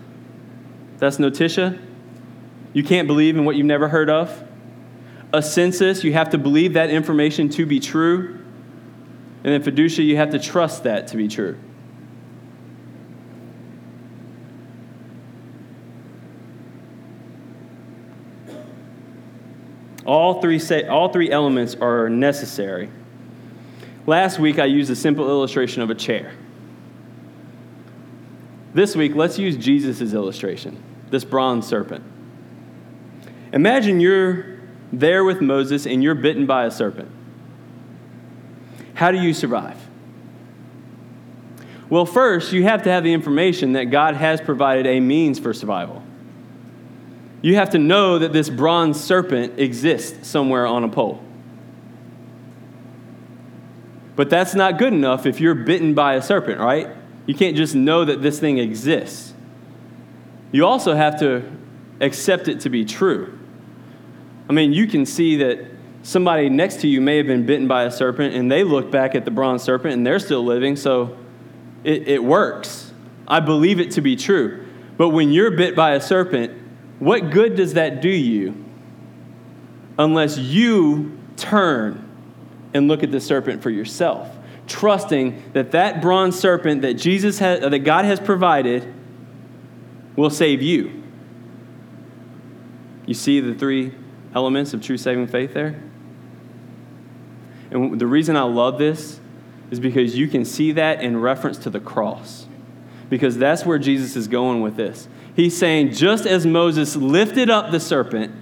That's 0.98 1.18
notitia. 1.18 1.79
You 2.74 2.85
can't 2.85 3.07
believe 3.07 3.37
in 3.37 3.46
what 3.46 3.57
you've 3.57 3.66
never 3.66 3.88
heard 3.88 4.11
of. 4.11 4.46
Assensus, 5.35 6.05
you 6.05 6.12
have 6.12 6.31
to 6.31 6.38
believe 6.38 6.75
that 6.75 6.90
information 6.90 7.49
to 7.51 7.66
be 7.66 7.81
true. 7.81 8.38
And 9.42 9.53
then 9.53 9.62
fiducia, 9.62 10.05
you 10.05 10.16
have 10.16 10.31
to 10.31 10.38
trust 10.38 10.85
that 10.85 11.09
to 11.09 11.16
be 11.16 11.29
true. 11.29 11.59
All 20.07 20.40
three, 20.40 20.59
say, 20.59 20.87
all 20.87 21.09
three 21.09 21.31
elements 21.31 21.75
are 21.75 22.09
necessary. 22.09 22.90
Last 24.07 24.38
week, 24.38 24.59
I 24.59 24.66
used 24.66 24.90
a 24.90 24.97
simple 24.97 25.29
illustration 25.29 25.83
of 25.83 25.90
a 25.90 25.94
chair. 25.94 26.33
This 28.75 28.94
week, 28.97 29.14
let's 29.14 29.38
use 29.38 29.57
Jesus' 29.57 30.12
illustration 30.12 30.83
this 31.11 31.25
bronze 31.25 31.66
serpent. 31.66 32.03
Imagine 33.53 34.01
you're 34.01 34.53
there 34.98 35.24
with 35.24 35.40
Moses 35.40 35.87
and 35.87 36.02
you're 36.02 36.14
bitten 36.14 36.46
by 36.46 36.64
a 36.64 36.70
serpent. 36.70 37.11
How 38.94 39.11
do 39.11 39.20
you 39.20 39.35
survive? 39.35 39.80
Well, 41.90 42.07
first, 42.07 42.52
you 42.52 42.62
have 42.64 42.83
to 42.85 42.90
have 42.90 43.04
the 43.04 43.12
information 43.12 43.72
that 43.72 43.87
God 43.87 44.14
has 44.14 44.40
provided 44.40 44.87
a 44.87 45.00
means 45.00 45.38
for 45.38 45.52
survival 45.52 46.02
you 47.44 47.57
have 47.57 47.68
to 47.68 47.78
know 47.78 48.18
that 48.20 48.33
this 48.33 48.48
bronze 48.48 48.98
serpent 48.98 49.61
exists 49.61 50.26
somewhere 50.26 50.66
on 50.66 50.83
a 50.83 50.88
pole. 50.88 51.22
But 54.16 54.30
that's 54.30 54.54
not 54.54 54.78
good 54.78 54.94
enough 54.94 55.26
if 55.26 55.42
you're 55.42 55.54
bitten 55.54 55.92
by 55.92 56.14
a 56.14 56.22
serpent, 56.22 56.59
right? 56.59 56.88
You 57.26 57.35
can't 57.35 57.54
just 57.54 57.74
know 57.74 58.02
that 58.07 58.22
this 58.22 58.40
thing 58.40 58.57
exists. 58.57 59.35
You 60.52 60.64
also 60.64 60.94
have 60.94 61.20
to 61.20 61.44
accept 62.00 62.48
it 62.48 62.61
to 62.61 62.70
be 62.70 62.87
true. 62.87 63.38
I 64.48 64.52
mean, 64.52 64.72
you 64.72 64.87
can 64.87 65.07
see 65.07 65.37
that 65.37 65.66
somebody 66.02 66.50
next 66.50 66.80
to 66.83 66.88
you 66.88 67.00
may 67.00 67.16
have 67.16 67.26
been 67.26 67.46
bitten 67.46 67.66
by 67.66 67.85
a 67.85 67.90
serpent 67.90 68.35
and 68.35 68.52
they 68.52 68.62
look 68.62 68.90
back 68.90 69.14
at 69.14 69.24
the 69.24 69.30
bronze 69.30 69.62
serpent 69.62 69.94
and 69.94 70.07
they're 70.07 70.18
still 70.18 70.44
living, 70.44 70.76
so 70.76 71.16
it, 71.83 72.09
it 72.09 72.22
works. 72.22 72.92
I 73.26 73.40
believe 73.40 73.80
it 73.80 73.92
to 73.92 74.00
be 74.00 74.16
true. 74.16 74.66
But 74.96 75.11
when 75.11 75.33
you're 75.33 75.50
bit 75.50 75.74
by 75.74 75.92
a 75.92 76.00
serpent, 76.00 76.52
what 76.98 77.30
good 77.30 77.57
does 77.57 77.74
that 77.74 78.02
do 78.02 78.09
you 78.09 78.64
unless 79.98 80.37
you 80.38 81.18
turn 81.37 82.00
and 82.74 82.87
look 82.87 83.02
at 83.02 83.11
the 83.11 83.20
serpent 83.20 83.62
for 83.62 83.70
yourself, 83.70 84.28
trusting 84.66 85.42
that 85.52 85.72
that 85.72 86.02
bronze 86.02 86.38
serpent 86.38 86.83
that 86.83 86.94
Jesus 86.94 87.38
has, 87.38 87.61
that 87.61 87.78
God 87.80 88.04
has 88.04 88.20
provided 88.20 88.92
will 90.16 90.30
save 90.30 90.61
you? 90.61 91.02
You 93.07 93.14
see 93.14 93.40
the 93.40 93.54
three 93.54 93.92
elements 94.35 94.75
of 94.75 94.83
true 94.83 94.97
saving 94.97 95.27
faith 95.27 95.55
there? 95.55 95.81
And 97.70 97.99
the 97.99 98.07
reason 98.07 98.37
I 98.37 98.42
love 98.42 98.79
this 98.79 99.20
is 99.70 99.81
because 99.81 100.16
you 100.16 100.29
can 100.29 100.44
see 100.44 100.73
that 100.73 101.01
in 101.01 101.20
reference 101.20 101.59
to 101.59 101.70
the 101.70 101.81
cross. 101.81 102.47
Because 103.11 103.37
that's 103.37 103.64
where 103.64 103.79
Jesus 103.79 104.16
is 104.16 104.29
going 104.29 104.61
with 104.61 104.77
this. 104.77 105.09
He's 105.35 105.57
saying, 105.57 105.92
just 105.92 106.27
as 106.27 106.47
Moses 106.47 106.94
lifted 106.97 107.51
up 107.51 107.70
the 107.70 107.81
serpent, 107.81 108.33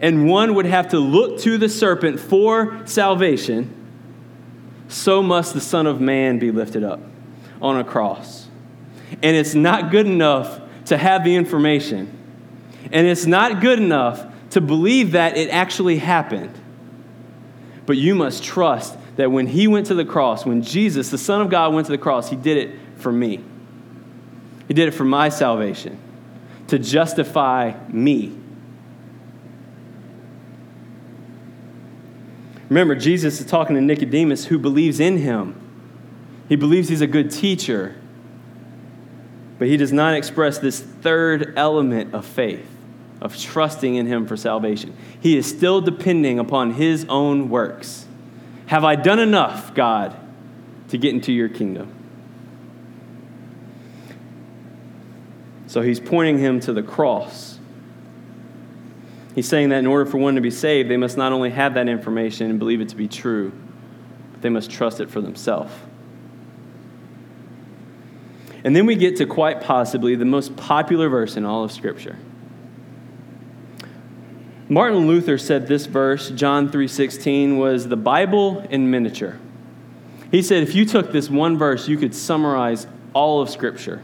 and 0.00 0.28
one 0.28 0.54
would 0.54 0.66
have 0.66 0.88
to 0.88 0.98
look 0.98 1.40
to 1.40 1.56
the 1.56 1.68
serpent 1.68 2.20
for 2.20 2.80
salvation, 2.84 3.72
so 4.88 5.22
must 5.22 5.54
the 5.54 5.60
Son 5.60 5.86
of 5.86 6.00
Man 6.00 6.38
be 6.38 6.50
lifted 6.50 6.84
up 6.84 7.00
on 7.62 7.78
a 7.78 7.84
cross. 7.84 8.48
and 9.22 9.36
it's 9.36 9.54
not 9.54 9.90
good 9.90 10.06
enough 10.06 10.60
to 10.86 10.96
have 10.96 11.24
the 11.24 11.34
information. 11.34 12.10
And 12.92 13.06
it's 13.06 13.26
not 13.26 13.60
good 13.60 13.78
enough 13.78 14.26
to 14.54 14.60
believe 14.60 15.12
that 15.12 15.36
it 15.36 15.50
actually 15.50 15.98
happened. 15.98 16.56
But 17.86 17.96
you 17.96 18.14
must 18.14 18.44
trust 18.44 18.96
that 19.16 19.32
when 19.32 19.48
he 19.48 19.66
went 19.66 19.86
to 19.88 19.94
the 19.94 20.04
cross, 20.04 20.46
when 20.46 20.62
Jesus, 20.62 21.10
the 21.10 21.18
Son 21.18 21.40
of 21.40 21.50
God, 21.50 21.74
went 21.74 21.86
to 21.86 21.92
the 21.92 21.98
cross, 21.98 22.30
he 22.30 22.36
did 22.36 22.56
it 22.56 22.78
for 22.96 23.10
me. 23.10 23.42
He 24.68 24.74
did 24.74 24.86
it 24.86 24.92
for 24.92 25.04
my 25.04 25.28
salvation, 25.28 25.98
to 26.68 26.78
justify 26.78 27.74
me. 27.88 28.38
Remember, 32.68 32.94
Jesus 32.94 33.40
is 33.40 33.46
talking 33.46 33.74
to 33.74 33.82
Nicodemus 33.82 34.44
who 34.44 34.58
believes 34.58 35.00
in 35.00 35.18
him. 35.18 35.60
He 36.48 36.54
believes 36.54 36.88
he's 36.88 37.00
a 37.00 37.08
good 37.08 37.32
teacher, 37.32 37.96
but 39.58 39.66
he 39.66 39.76
does 39.76 39.92
not 39.92 40.14
express 40.14 40.58
this 40.58 40.78
third 40.78 41.54
element 41.56 42.14
of 42.14 42.24
faith, 42.24 42.70
of 43.24 43.36
trusting 43.36 43.94
in 43.94 44.06
him 44.06 44.26
for 44.26 44.36
salvation. 44.36 44.94
He 45.18 45.36
is 45.36 45.48
still 45.48 45.80
depending 45.80 46.38
upon 46.38 46.74
his 46.74 47.06
own 47.08 47.48
works. 47.48 48.06
Have 48.66 48.84
I 48.84 48.96
done 48.96 49.18
enough, 49.18 49.74
God, 49.74 50.14
to 50.88 50.98
get 50.98 51.14
into 51.14 51.32
your 51.32 51.48
kingdom? 51.48 51.92
So 55.66 55.80
he's 55.80 55.98
pointing 55.98 56.38
him 56.38 56.60
to 56.60 56.72
the 56.74 56.82
cross. 56.82 57.58
He's 59.34 59.48
saying 59.48 59.70
that 59.70 59.78
in 59.78 59.86
order 59.86 60.08
for 60.08 60.18
one 60.18 60.34
to 60.34 60.40
be 60.42 60.50
saved, 60.50 60.90
they 60.90 60.98
must 60.98 61.16
not 61.16 61.32
only 61.32 61.50
have 61.50 61.74
that 61.74 61.88
information 61.88 62.50
and 62.50 62.58
believe 62.58 62.82
it 62.82 62.90
to 62.90 62.96
be 62.96 63.08
true, 63.08 63.52
but 64.32 64.42
they 64.42 64.50
must 64.50 64.70
trust 64.70 65.00
it 65.00 65.10
for 65.10 65.22
themselves. 65.22 65.72
And 68.62 68.76
then 68.76 68.84
we 68.86 68.94
get 68.96 69.16
to 69.16 69.26
quite 69.26 69.62
possibly 69.62 70.14
the 70.14 70.24
most 70.24 70.56
popular 70.56 71.08
verse 71.08 71.36
in 71.36 71.44
all 71.44 71.64
of 71.64 71.72
Scripture. 71.72 72.18
Martin 74.68 75.06
Luther 75.06 75.36
said 75.36 75.66
this 75.66 75.86
verse, 75.86 76.30
John 76.30 76.70
3:16, 76.70 77.58
was 77.58 77.88
the 77.88 77.96
Bible 77.96 78.66
in 78.70 78.90
miniature. 78.90 79.38
He 80.30 80.42
said 80.42 80.62
if 80.62 80.74
you 80.74 80.84
took 80.84 81.12
this 81.12 81.28
one 81.28 81.58
verse, 81.58 81.86
you 81.86 81.96
could 81.96 82.14
summarize 82.14 82.86
all 83.12 83.40
of 83.40 83.50
Scripture 83.50 84.02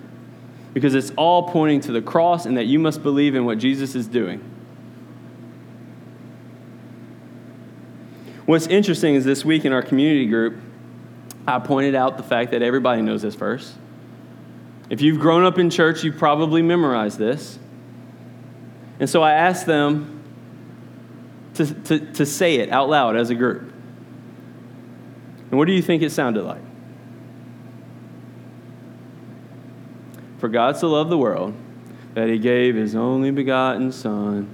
because 0.74 0.94
it's 0.94 1.10
all 1.16 1.44
pointing 1.48 1.80
to 1.80 1.92
the 1.92 2.02
cross 2.02 2.46
and 2.46 2.56
that 2.56 2.66
you 2.66 2.78
must 2.78 3.02
believe 3.02 3.34
in 3.34 3.44
what 3.44 3.58
Jesus 3.58 3.94
is 3.94 4.06
doing. 4.06 4.40
What's 8.46 8.66
interesting 8.66 9.14
is 9.14 9.24
this 9.24 9.44
week 9.44 9.64
in 9.64 9.72
our 9.72 9.82
community 9.82 10.26
group, 10.26 10.58
I 11.46 11.58
pointed 11.58 11.94
out 11.94 12.16
the 12.16 12.22
fact 12.22 12.50
that 12.50 12.62
everybody 12.62 13.00
knows 13.02 13.22
this 13.22 13.34
verse. 13.34 13.74
If 14.90 15.00
you've 15.00 15.20
grown 15.20 15.44
up 15.44 15.58
in 15.58 15.70
church, 15.70 16.04
you've 16.04 16.18
probably 16.18 16.62
memorized 16.62 17.18
this. 17.18 17.58
And 18.98 19.08
so 19.08 19.22
I 19.22 19.32
asked 19.32 19.66
them 19.66 20.19
to, 21.54 21.66
to, 21.66 22.12
to 22.12 22.26
say 22.26 22.56
it 22.56 22.70
out 22.70 22.88
loud 22.88 23.16
as 23.16 23.30
a 23.30 23.34
group. 23.34 23.72
And 25.50 25.58
what 25.58 25.66
do 25.66 25.72
you 25.72 25.82
think 25.82 26.02
it 26.02 26.10
sounded 26.10 26.44
like? 26.44 26.62
For 30.38 30.48
God 30.48 30.76
so 30.76 30.88
loved 30.88 31.10
the 31.10 31.18
world 31.18 31.54
that 32.14 32.28
he 32.28 32.38
gave 32.38 32.74
his 32.74 32.94
only 32.94 33.30
begotten 33.30 33.92
Son, 33.92 34.48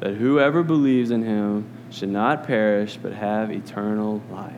that 0.00 0.14
whoever 0.14 0.62
believes 0.62 1.10
in 1.10 1.22
him 1.22 1.68
should 1.90 2.08
not 2.08 2.46
perish 2.46 2.98
but 3.00 3.12
have 3.12 3.50
eternal 3.50 4.22
life. 4.30 4.54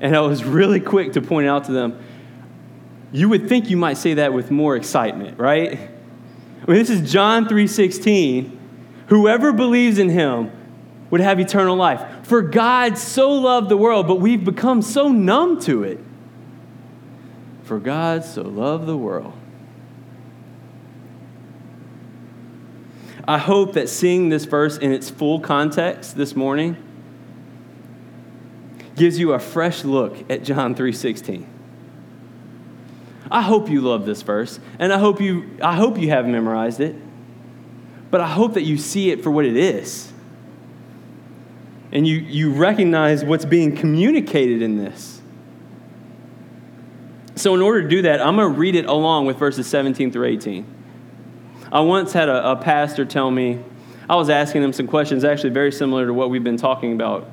And 0.00 0.16
I 0.16 0.20
was 0.20 0.44
really 0.44 0.80
quick 0.80 1.12
to 1.12 1.22
point 1.22 1.46
out 1.46 1.64
to 1.64 1.72
them 1.72 2.02
you 3.12 3.28
would 3.28 3.48
think 3.48 3.68
you 3.68 3.76
might 3.76 3.98
say 3.98 4.14
that 4.14 4.32
with 4.32 4.50
more 4.50 4.74
excitement, 4.74 5.38
right? 5.38 5.72
I 5.72 6.70
mean, 6.70 6.78
this 6.78 6.88
is 6.88 7.12
John 7.12 7.46
3:16. 7.46 8.58
Whoever 9.08 9.52
believes 9.52 9.98
in 9.98 10.08
him 10.08 10.50
would 11.10 11.20
have 11.20 11.38
eternal 11.38 11.76
life. 11.76 12.02
For 12.26 12.40
God 12.40 12.96
so 12.96 13.30
loved 13.30 13.68
the 13.68 13.76
world, 13.76 14.06
but 14.06 14.16
we've 14.16 14.44
become 14.44 14.80
so 14.80 15.08
numb 15.08 15.60
to 15.62 15.82
it. 15.82 16.00
For 17.64 17.78
God 17.78 18.24
so 18.24 18.42
loved 18.42 18.86
the 18.86 18.96
world. 18.96 19.34
I 23.26 23.38
hope 23.38 23.74
that 23.74 23.88
seeing 23.88 24.30
this 24.30 24.46
verse 24.46 24.76
in 24.78 24.92
its 24.92 25.08
full 25.10 25.38
context 25.38 26.16
this 26.16 26.34
morning 26.34 26.76
gives 28.96 29.18
you 29.18 29.32
a 29.32 29.38
fresh 29.38 29.84
look 29.84 30.30
at 30.30 30.44
John 30.44 30.74
3:16. 30.74 31.46
I 33.30 33.42
hope 33.42 33.70
you 33.70 33.80
love 33.80 34.04
this 34.06 34.22
verse, 34.22 34.60
and 34.78 34.92
I 34.92 34.98
hope 34.98 35.20
you, 35.20 35.44
I 35.62 35.76
hope 35.76 35.98
you 35.98 36.10
have 36.10 36.26
memorized 36.26 36.80
it, 36.80 36.96
but 38.12 38.20
I 38.20 38.28
hope 38.28 38.54
that 38.54 38.62
you 38.62 38.76
see 38.76 39.10
it 39.10 39.22
for 39.22 39.30
what 39.30 39.46
it 39.46 39.56
is. 39.56 40.12
And 41.92 42.06
you, 42.06 42.18
you 42.18 42.52
recognize 42.52 43.24
what's 43.24 43.46
being 43.46 43.74
communicated 43.74 44.60
in 44.60 44.76
this. 44.76 45.22
So, 47.36 47.54
in 47.54 47.62
order 47.62 47.82
to 47.82 47.88
do 47.88 48.02
that, 48.02 48.20
I'm 48.20 48.36
going 48.36 48.52
to 48.52 48.58
read 48.58 48.76
it 48.76 48.84
along 48.84 49.24
with 49.24 49.38
verses 49.38 49.66
17 49.66 50.12
through 50.12 50.26
18. 50.26 50.66
I 51.72 51.80
once 51.80 52.12
had 52.12 52.28
a, 52.28 52.50
a 52.50 52.56
pastor 52.56 53.06
tell 53.06 53.30
me, 53.30 53.64
I 54.10 54.16
was 54.16 54.28
asking 54.28 54.62
him 54.62 54.74
some 54.74 54.86
questions, 54.86 55.24
actually 55.24 55.50
very 55.50 55.72
similar 55.72 56.06
to 56.06 56.12
what 56.12 56.28
we've 56.28 56.44
been 56.44 56.58
talking 56.58 56.92
about 56.92 57.30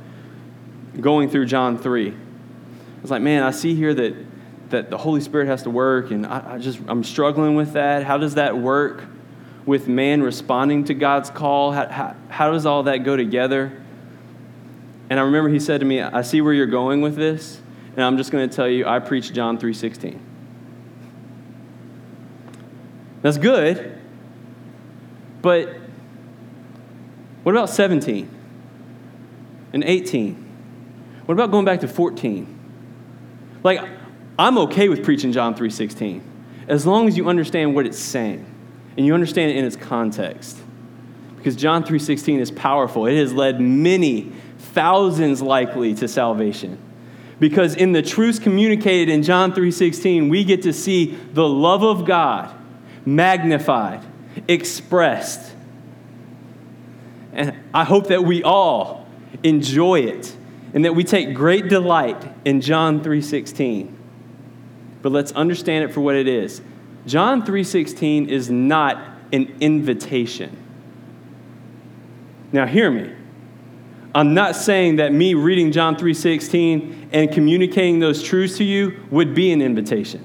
going 0.99 1.29
through 1.29 1.47
John 1.47 1.77
3. 1.77 2.07
I 2.09 2.15
was 3.01 3.11
like, 3.11 3.21
man, 3.21 3.43
I 3.43 3.51
see 3.51 3.75
here 3.75 3.93
that 3.93 4.15
that 4.69 4.89
the 4.89 4.97
Holy 4.97 5.19
Spirit 5.19 5.47
has 5.47 5.63
to 5.63 5.69
work, 5.69 6.11
and 6.11 6.25
I, 6.25 6.53
I 6.53 6.57
just 6.57 6.79
I'm 6.87 7.03
struggling 7.03 7.55
with 7.55 7.73
that. 7.73 8.03
How 8.03 8.17
does 8.17 8.35
that 8.35 8.57
work 8.57 9.03
with 9.69 9.87
man 9.87 10.23
responding 10.23 10.83
to 10.85 10.95
God's 10.95 11.29
call? 11.29 11.71
How, 11.71 11.87
how, 11.87 12.15
how 12.27 12.51
does 12.51 12.65
all 12.65 12.81
that 12.83 13.03
go 13.03 13.15
together? 13.15 13.71
And 15.11 15.19
I 15.19 15.23
remember 15.23 15.47
he 15.49 15.59
said 15.59 15.79
to 15.81 15.85
me, 15.85 16.01
I 16.01 16.23
see 16.23 16.41
where 16.41 16.53
you're 16.53 16.65
going 16.65 17.01
with 17.01 17.15
this, 17.15 17.61
and 17.95 18.03
I'm 18.03 18.17
just 18.17 18.31
going 18.31 18.49
to 18.49 18.55
tell 18.55 18.67
you, 18.67 18.87
I 18.87 18.97
preach 18.97 19.31
John 19.31 19.59
3.16. 19.59 20.17
That's 23.21 23.37
good, 23.37 23.95
but 25.43 25.75
what 27.43 27.53
about 27.53 27.69
17 27.69 28.27
and 29.73 29.83
18? 29.83 30.33
What 31.27 31.33
about 31.33 31.51
going 31.51 31.65
back 31.65 31.81
to 31.81 31.87
14? 31.87 32.57
Like, 33.61 33.87
I'm 34.39 34.57
okay 34.57 34.89
with 34.89 35.03
preaching 35.03 35.31
John 35.31 35.53
3:16 35.53 36.21
as 36.69 36.87
long 36.87 37.07
as 37.07 37.17
you 37.17 37.27
understand 37.27 37.75
what 37.75 37.85
it's 37.85 37.99
saying 37.99 38.45
and 38.97 39.05
you 39.05 39.13
understand 39.13 39.51
it 39.51 39.57
in 39.57 39.65
its 39.65 39.75
context. 39.75 40.57
Because 41.37 41.55
John 41.55 41.83
3:16 41.83 42.39
is 42.39 42.51
powerful. 42.51 43.05
It 43.05 43.17
has 43.17 43.33
led 43.33 43.61
many 43.61 44.31
thousands 44.57 45.41
likely 45.41 45.93
to 45.95 46.07
salvation. 46.07 46.77
Because 47.39 47.75
in 47.75 47.93
the 47.93 48.01
truths 48.01 48.39
communicated 48.39 49.09
in 49.09 49.23
John 49.23 49.53
3:16, 49.53 50.29
we 50.29 50.43
get 50.43 50.61
to 50.63 50.73
see 50.73 51.15
the 51.33 51.47
love 51.47 51.83
of 51.83 52.05
God 52.05 52.49
magnified, 53.05 54.01
expressed. 54.47 55.53
And 57.31 57.53
I 57.73 57.85
hope 57.85 58.07
that 58.07 58.25
we 58.25 58.43
all 58.43 59.07
enjoy 59.43 60.01
it 60.01 60.35
and 60.73 60.83
that 60.83 60.93
we 60.93 61.03
take 61.05 61.33
great 61.33 61.69
delight 61.69 62.21
in 62.43 62.59
John 62.59 62.99
3:16 62.99 63.95
but 65.01 65.11
let's 65.11 65.31
understand 65.33 65.85
it 65.85 65.93
for 65.93 66.01
what 66.01 66.15
it 66.15 66.27
is. 66.27 66.61
John 67.05 67.43
3:16 67.43 68.27
is 68.27 68.49
not 68.49 68.97
an 69.31 69.53
invitation. 69.59 70.55
Now 72.51 72.65
hear 72.65 72.89
me. 72.89 73.11
I'm 74.13 74.33
not 74.33 74.55
saying 74.55 74.95
that 74.95 75.13
me 75.13 75.33
reading 75.35 75.71
John 75.71 75.95
3:16 75.95 77.09
and 77.11 77.31
communicating 77.31 77.99
those 77.99 78.23
truths 78.23 78.57
to 78.57 78.63
you 78.63 78.93
would 79.11 79.35
be 79.35 79.51
an 79.51 79.61
invitation. 79.61 80.21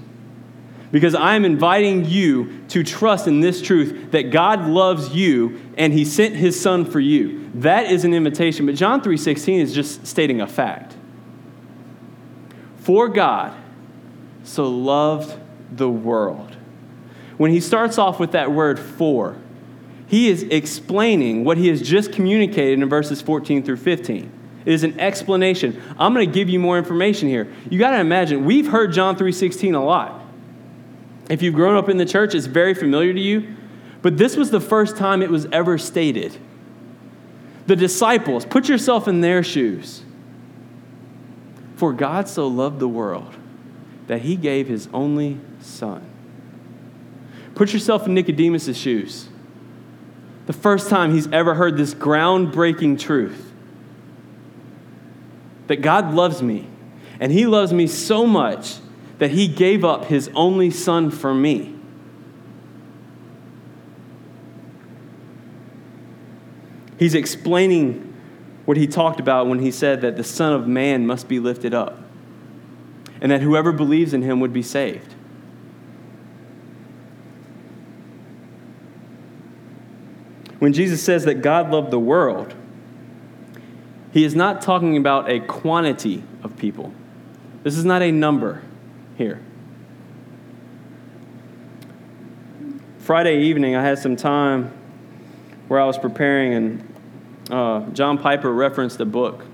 Because 0.91 1.15
I 1.15 1.35
am 1.35 1.45
inviting 1.45 2.05
you 2.05 2.61
to 2.69 2.83
trust 2.83 3.27
in 3.27 3.41
this 3.41 3.61
truth 3.61 4.13
that 4.13 4.31
God 4.31 4.69
loves 4.69 5.15
you 5.15 5.59
and 5.77 5.93
he 5.93 6.05
sent 6.05 6.37
his 6.37 6.59
son 6.59 6.85
for 6.85 7.01
you. 7.01 7.51
That 7.55 7.91
is 7.91 8.05
an 8.05 8.15
invitation, 8.15 8.67
but 8.67 8.75
John 8.75 9.01
3:16 9.01 9.61
is 9.61 9.75
just 9.75 10.07
stating 10.07 10.41
a 10.41 10.47
fact. 10.47 10.95
For 12.77 13.09
God 13.09 13.53
so 14.45 14.69
loved 14.69 15.37
the 15.75 15.91
world. 15.91 16.54
When 17.37 17.51
he 17.51 17.61
starts 17.61 17.99
off 17.99 18.21
with 18.21 18.33
that 18.33 18.53
word 18.53 18.79
for, 18.79 19.37
he 20.07 20.29
is 20.29 20.43
explaining 20.45 21.45
what 21.45 21.57
he 21.57 21.69
has 21.69 21.83
just 21.83 22.13
communicated 22.13 22.81
in 22.81 22.89
verses 22.89 23.21
14 23.21 23.63
through 23.63 23.79
15. 23.79 24.31
It 24.65 24.73
is 24.73 24.85
an 24.85 24.99
explanation. 24.99 25.83
I'm 25.99 26.15
going 26.15 26.27
to 26.27 26.33
give 26.33 26.49
you 26.49 26.59
more 26.59 26.79
information 26.79 27.29
here. 27.29 27.53
You 27.69 27.79
got 27.79 27.91
to 27.91 28.01
imagine, 28.01 28.45
we've 28.45 28.69
heard 28.69 28.93
John 28.93 29.17
3:16 29.17 29.75
a 29.75 29.79
lot. 29.79 30.23
If 31.29 31.43
you've 31.43 31.55
grown 31.55 31.77
up 31.77 31.89
in 31.89 31.97
the 31.97 32.07
church, 32.07 32.35
it's 32.35 32.47
very 32.47 32.75
familiar 32.75 33.13
to 33.13 33.21
you, 33.21 33.57
but 34.03 34.19
this 34.19 34.37
was 34.37 34.51
the 34.51 34.61
first 34.61 34.97
time 34.97 35.23
it 35.23 35.31
was 35.31 35.47
ever 35.53 35.79
stated. 35.79 36.37
The 37.67 37.77
disciples, 37.77 38.45
put 38.45 38.69
yourself 38.69 39.09
in 39.09 39.23
their 39.23 39.43
shoes. 39.43 40.03
For 41.77 41.93
God 41.93 42.29
so 42.29 42.47
loved 42.47 42.79
the 42.79 42.89
world 42.89 43.35
that 44.07 44.23
he 44.23 44.37
gave 44.37 44.69
his 44.69 44.89
only 44.93 45.41
son. 45.61 46.14
Put 47.55 47.73
yourself 47.73 48.07
in 48.07 48.15
Nicodemus' 48.15 48.77
shoes. 48.77 49.29
The 50.47 50.53
first 50.53 50.91
time 50.91 51.13
he's 51.13 51.31
ever 51.33 51.55
heard 51.55 51.77
this 51.77 51.95
groundbreaking 51.95 52.99
truth 52.99 53.53
that 55.67 55.77
God 55.77 56.13
loves 56.13 56.43
me, 56.43 56.67
and 57.19 57.33
he 57.33 57.47
loves 57.47 57.73
me 57.73 57.87
so 57.87 58.27
much 58.27 58.77
that 59.19 59.31
he 59.31 59.49
gave 59.49 59.85
up 59.85 60.07
his 60.07 60.29
only 60.35 60.71
son 60.71 61.11
for 61.11 61.33
me. 61.33 61.75
He's 66.99 67.15
explaining 67.15 68.15
what 68.65 68.77
he 68.77 68.87
talked 68.87 69.21
about 69.21 69.47
when 69.47 69.59
he 69.59 69.71
said 69.71 70.01
that 70.03 70.17
the 70.17 70.25
Son 70.25 70.53
of 70.53 70.67
Man 70.67 71.07
must 71.07 71.29
be 71.29 71.39
lifted 71.39 71.75
up 71.75 72.01
and 73.21 73.31
that 73.31 73.41
whoever 73.41 73.73
believes 73.73 74.15
in 74.15 74.23
him 74.23 74.41
would 74.41 74.53
be 74.53 74.63
saved. 74.63 75.15
When 80.65 80.73
Jesus 80.73 81.03
says 81.03 81.27
that 81.27 81.43
God 81.43 81.71
loved 81.71 81.91
the 81.91 81.99
world, 81.99 82.55
he 84.15 84.25
is 84.25 84.35
not 84.35 84.63
talking 84.63 84.97
about 84.97 85.29
a 85.29 85.41
quantity 85.41 86.25
of 86.43 86.57
people. 86.57 86.91
This 87.63 87.77
is 87.77 87.85
not 87.85 88.01
a 88.01 88.11
number 88.11 88.63
here. 89.19 89.43
Friday 92.97 93.43
evening, 93.43 93.77
I 93.77 93.83
had 93.83 93.99
some 93.99 94.17
time 94.17 94.73
where 95.69 95.79
I 95.79 95.85
was 95.85 95.99
preparing, 95.99 96.55
and 96.55 96.95
uh, 97.51 97.81
John 97.91 98.17
Piper 98.17 98.51
referenced 98.51 98.99
a 99.01 99.05
book 99.05 99.45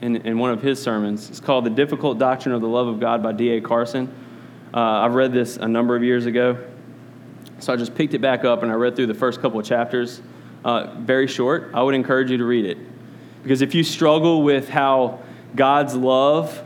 in, 0.00 0.16
in 0.16 0.40
one 0.40 0.50
of 0.50 0.60
his 0.60 0.82
sermons. 0.82 1.30
It's 1.30 1.38
called 1.38 1.66
The 1.66 1.70
Difficult 1.70 2.18
Doctrine 2.18 2.52
of 2.52 2.62
the 2.62 2.68
Love 2.68 2.88
of 2.88 2.98
God 2.98 3.22
by 3.22 3.30
D.A. 3.30 3.60
Carson. 3.60 4.12
Uh, 4.74 4.80
I've 4.80 5.14
read 5.14 5.32
this 5.32 5.56
a 5.56 5.68
number 5.68 5.94
of 5.94 6.02
years 6.02 6.26
ago. 6.26 6.58
So 7.60 7.72
I 7.72 7.76
just 7.76 7.94
picked 7.94 8.14
it 8.14 8.20
back 8.20 8.44
up 8.44 8.64
and 8.64 8.72
I 8.72 8.74
read 8.74 8.96
through 8.96 9.06
the 9.06 9.14
first 9.14 9.40
couple 9.40 9.60
of 9.60 9.64
chapters. 9.64 10.20
Uh, 10.64 10.94
very 10.98 11.26
short. 11.26 11.70
I 11.74 11.82
would 11.82 11.94
encourage 11.94 12.30
you 12.30 12.38
to 12.38 12.44
read 12.44 12.64
it. 12.64 12.78
Because 13.42 13.62
if 13.62 13.74
you 13.74 13.84
struggle 13.84 14.42
with 14.42 14.68
how 14.68 15.20
God's 15.54 15.94
love, 15.94 16.62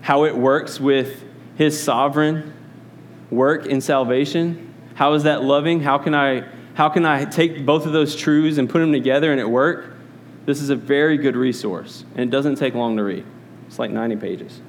how 0.00 0.24
it 0.24 0.36
works 0.36 0.80
with 0.80 1.24
his 1.56 1.80
sovereign 1.80 2.52
work 3.30 3.66
in 3.66 3.80
salvation, 3.80 4.74
how 4.94 5.14
is 5.14 5.22
that 5.22 5.42
loving? 5.42 5.80
How 5.80 5.98
can 5.98 6.14
I 6.14 6.44
how 6.74 6.88
can 6.88 7.04
I 7.04 7.24
take 7.24 7.66
both 7.66 7.86
of 7.86 7.92
those 7.92 8.16
truths 8.16 8.58
and 8.58 8.68
put 8.68 8.78
them 8.78 8.92
together 8.92 9.30
and 9.30 9.40
it 9.40 9.48
work? 9.48 9.92
This 10.46 10.60
is 10.60 10.70
a 10.70 10.76
very 10.76 11.18
good 11.18 11.36
resource, 11.36 12.04
and 12.14 12.22
it 12.22 12.30
doesn't 12.30 12.56
take 12.56 12.74
long 12.74 12.96
to 12.96 13.04
read. 13.04 13.24
It's 13.66 13.78
like 13.78 13.90
90 13.90 14.16
pages. 14.16 14.60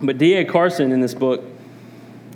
But 0.00 0.18
D.A. 0.18 0.44
Carson 0.44 0.92
in 0.92 1.00
this 1.00 1.14
book, 1.14 1.44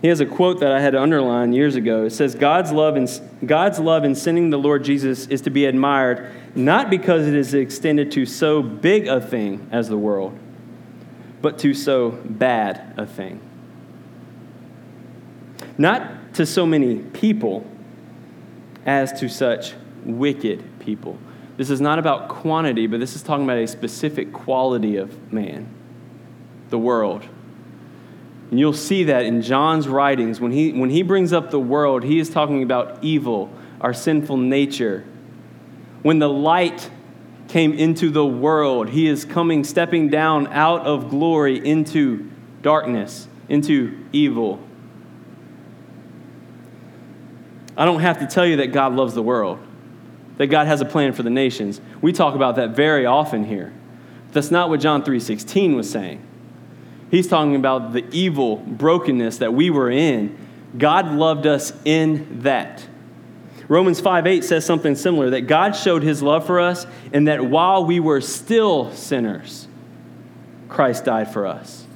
he 0.03 0.09
has 0.09 0.21
a 0.21 0.27
quote 0.27 0.61
that 0.61 0.73
I 0.73 0.81
had 0.81 0.93
to 0.93 1.03
underline 1.03 1.53
years 1.53 1.77
ago. 1.77 2.05
It 2.05 2.11
says, 2.11 2.35
God's 2.35 2.73
love, 2.73 2.97
in, 2.97 3.09
God's 3.45 3.79
love 3.79 4.05
in 4.05 4.15
sending 4.15 4.51
the 4.51 4.59
Lord 4.59 4.85
Jesus 4.85 5.27
is 5.27 5.43
to 5.43 5.51
be 5.51 5.67
admired 5.67 6.31
not 6.55 6.91
because 6.91 7.27
it 7.27 7.35
is 7.35 7.55
extended 7.55 8.11
to 8.13 8.27
so 8.27 8.63
big 8.63 9.07
a 9.07 9.21
thing 9.21 9.69
as 9.71 9.89
the 9.89 9.99
world, 9.99 10.39
but 11.43 11.59
to 11.61 11.75
so 11.75 12.11
bad 12.11 12.95
a 12.97 13.07
thing. 13.07 13.41
Not 15.77 16.35
to 16.35 16.47
so 16.47 16.67
many 16.67 16.99
people, 16.99 17.67
as 18.87 19.13
to 19.21 19.29
such 19.29 19.75
wicked 20.05 20.65
people. 20.81 21.19
This 21.57 21.71
is 21.71 21.81
not 21.81 21.99
about 21.99 22.29
quantity, 22.29 22.87
but 22.87 23.01
this 23.01 23.15
is 23.15 23.23
talking 23.23 23.45
about 23.45 23.59
a 23.59 23.67
specific 23.67 24.33
quality 24.33 24.97
of 24.97 25.33
man, 25.33 25.69
the 26.71 26.79
world. 26.79 27.27
And 28.51 28.59
you'll 28.59 28.73
see 28.73 29.05
that 29.05 29.25
in 29.25 29.43
John's 29.43 29.87
writings. 29.87 30.41
When 30.41 30.51
he, 30.51 30.73
when 30.73 30.91
he 30.91 31.03
brings 31.03 31.33
up 31.33 31.51
the 31.51 31.61
world, 31.61 32.03
he 32.03 32.19
is 32.19 32.29
talking 32.29 32.63
about 32.63 33.03
evil, 33.03 33.51
our 33.81 33.95
sinful 33.95 34.37
nature. 34.37 35.05
When 36.03 36.19
the 36.19 36.29
light 36.29 36.91
came 37.47 37.73
into 37.73 38.11
the 38.11 38.27
world, 38.27 38.89
he 38.89 39.07
is 39.07 39.25
coming, 39.25 39.63
stepping 39.63 40.09
down 40.09 40.49
out 40.49 40.83
of 40.83 41.11
glory 41.11 41.65
into 41.65 42.29
darkness, 42.63 43.29
into 43.49 43.97
evil. 44.13 44.61
I 47.77 47.85
don't 47.85 48.01
have 48.01 48.19
to 48.19 48.27
tell 48.27 48.47
you 48.47 48.57
that 48.57 48.73
God 48.73 48.95
loves 48.95 49.15
the 49.15 49.23
world, 49.23 49.59
that 50.39 50.49
God 50.49 50.67
has 50.67 50.81
a 50.81 50.85
plan 50.85 51.13
for 51.13 51.23
the 51.23 51.31
nations. 51.31 51.81
We 52.03 52.13
talk 52.13 52.35
about 52.35 52.57
that 52.57 52.71
very 52.71 53.07
often 53.07 53.45
here. 53.45 53.73
That's 54.33 54.51
not 54.51 54.69
what 54.69 54.81
John 54.81 55.03
3:16 55.03 55.77
was 55.77 55.89
saying. 55.89 56.21
He's 57.11 57.27
talking 57.27 57.57
about 57.57 57.93
the 57.93 58.05
evil 58.11 58.57
brokenness 58.57 59.39
that 59.39 59.53
we 59.53 59.71
were 59.71 59.91
in. 59.91 60.37
God 60.79 61.13
loved 61.13 61.47
us 61.47 61.73
in 61.85 62.43
that. 62.43 62.87
Romans 63.69 64.01
5 64.01 64.27
8 64.27 64.45
says 64.45 64.65
something 64.65 64.95
similar 64.95 65.31
that 65.31 65.43
God 65.43 65.73
showed 65.73 66.03
his 66.03 66.23
love 66.23 66.47
for 66.47 66.61
us, 66.61 66.87
and 67.13 67.29
that 67.29 67.45
while 67.45 67.85
we 67.85 68.01
were 68.01 68.21
still 68.21 68.93
sinners, 68.93 69.69
Christ 70.69 71.05
died 71.05 71.33
for 71.33 71.47
us. 71.47 71.87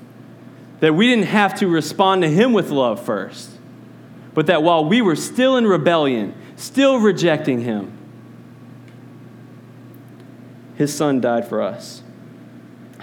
That 0.81 0.95
we 0.95 1.07
didn't 1.07 1.27
have 1.27 1.55
to 1.61 1.69
respond 1.69 2.23
to 2.23 2.29
him 2.29 2.53
with 2.53 2.71
love 2.71 3.05
first 3.05 3.55
but 4.35 4.47
that 4.47 4.63
while 4.63 4.85
we 4.85 5.01
were 5.01 5.17
still 5.17 5.57
in 5.57 5.67
rebellion, 5.67 6.35
still 6.57 6.99
rejecting 6.99 7.63
him, 7.63 7.97
his 10.75 10.95
son 10.95 11.21
died 11.21 11.49
for 11.49 11.63
us. 11.63 12.03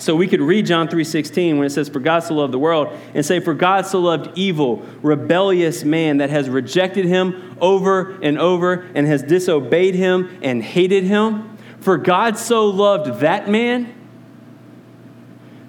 So 0.02 0.16
we 0.16 0.26
could 0.26 0.42
read 0.42 0.66
John 0.66 0.88
3:16 0.88 1.60
when 1.60 1.68
it 1.68 1.70
says 1.70 1.88
for 1.88 2.00
God 2.00 2.22
so 2.24 2.34
loved 2.34 2.52
the 2.52 2.58
world 2.58 2.88
and 3.14 3.24
say 3.24 3.40
for 3.40 3.54
God 3.54 3.86
so 3.86 4.00
loved 4.00 4.36
evil, 4.36 4.84
rebellious 5.04 5.84
man 5.84 6.18
that 6.18 6.32
has 6.32 6.50
rejected 6.50 7.06
him 7.06 7.56
over 7.62 8.18
and 8.24 8.40
over 8.40 8.84
and 8.96 9.06
has 9.06 9.22
disobeyed 9.22 9.94
him 9.94 10.40
and 10.42 10.64
hated 10.64 11.04
him. 11.04 11.56
For 11.82 12.00
God 12.00 12.40
so 12.40 12.66
loved 12.66 13.20
that 13.20 13.48
man 13.48 13.94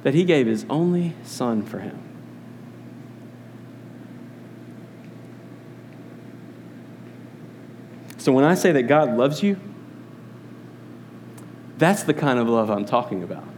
that 0.03 0.15
he 0.15 0.25
gave 0.25 0.47
his 0.47 0.65
only 0.71 1.13
son 1.25 1.63
for 1.63 1.81
him. 1.81 1.99
So 8.17 8.33
when 8.33 8.45
I 8.45 8.55
say 8.55 8.73
that 8.73 8.85
God 8.85 9.15
loves 9.15 9.43
you, 9.43 9.59
that's 11.77 12.05
the 12.05 12.15
kind 12.15 12.39
of 12.39 12.49
love 12.49 12.71
I'm 12.71 12.87
talking 12.87 13.23
about. 13.23 13.52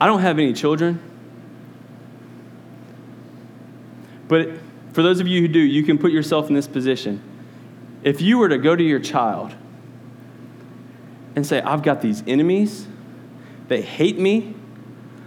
I 0.00 0.06
don't 0.06 0.20
have 0.20 0.38
any 0.38 0.52
children. 0.52 0.98
But 4.28 4.48
for 4.92 5.02
those 5.02 5.20
of 5.20 5.26
you 5.26 5.40
who 5.40 5.48
do, 5.48 5.58
you 5.58 5.82
can 5.82 5.98
put 5.98 6.12
yourself 6.12 6.48
in 6.48 6.54
this 6.54 6.68
position. 6.68 7.22
If 8.02 8.20
you 8.20 8.38
were 8.38 8.48
to 8.48 8.58
go 8.58 8.74
to 8.74 8.82
your 8.82 9.00
child 9.00 9.54
and 11.36 11.46
say, 11.46 11.60
I've 11.60 11.82
got 11.82 12.00
these 12.00 12.22
enemies, 12.26 12.86
they 13.68 13.82
hate 13.82 14.18
me, 14.18 14.54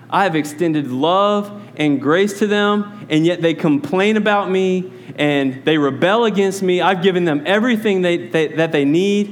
I 0.09 0.23
have 0.23 0.35
extended 0.35 0.89
love 0.89 1.61
and 1.75 2.01
grace 2.01 2.39
to 2.39 2.47
them, 2.47 3.07
and 3.09 3.25
yet 3.25 3.41
they 3.41 3.53
complain 3.53 4.15
about 4.15 4.49
me 4.49 4.91
and 5.15 5.63
they 5.65 5.77
rebel 5.77 6.25
against 6.25 6.61
me. 6.61 6.81
I've 6.81 7.01
given 7.01 7.25
them 7.25 7.43
everything 7.45 8.01
they, 8.01 8.27
they, 8.27 8.47
that 8.49 8.71
they 8.71 8.85
need, 8.85 9.27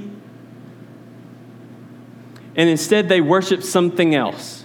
and 2.55 2.69
instead 2.69 3.09
they 3.09 3.21
worship 3.21 3.63
something 3.63 4.15
else. 4.15 4.60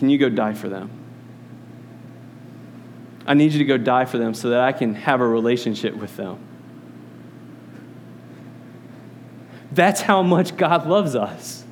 Can 0.00 0.08
you 0.08 0.16
go 0.16 0.30
die 0.30 0.54
for 0.54 0.70
them? 0.70 0.88
I 3.26 3.34
need 3.34 3.52
you 3.52 3.58
to 3.58 3.66
go 3.66 3.76
die 3.76 4.06
for 4.06 4.16
them 4.16 4.32
so 4.32 4.48
that 4.48 4.60
I 4.60 4.72
can 4.72 4.94
have 4.94 5.20
a 5.20 5.28
relationship 5.28 5.94
with 5.94 6.16
them. 6.16 6.38
That's 9.72 10.00
how 10.00 10.22
much 10.22 10.56
God 10.56 10.86
loves 10.86 11.14
us. 11.14 11.64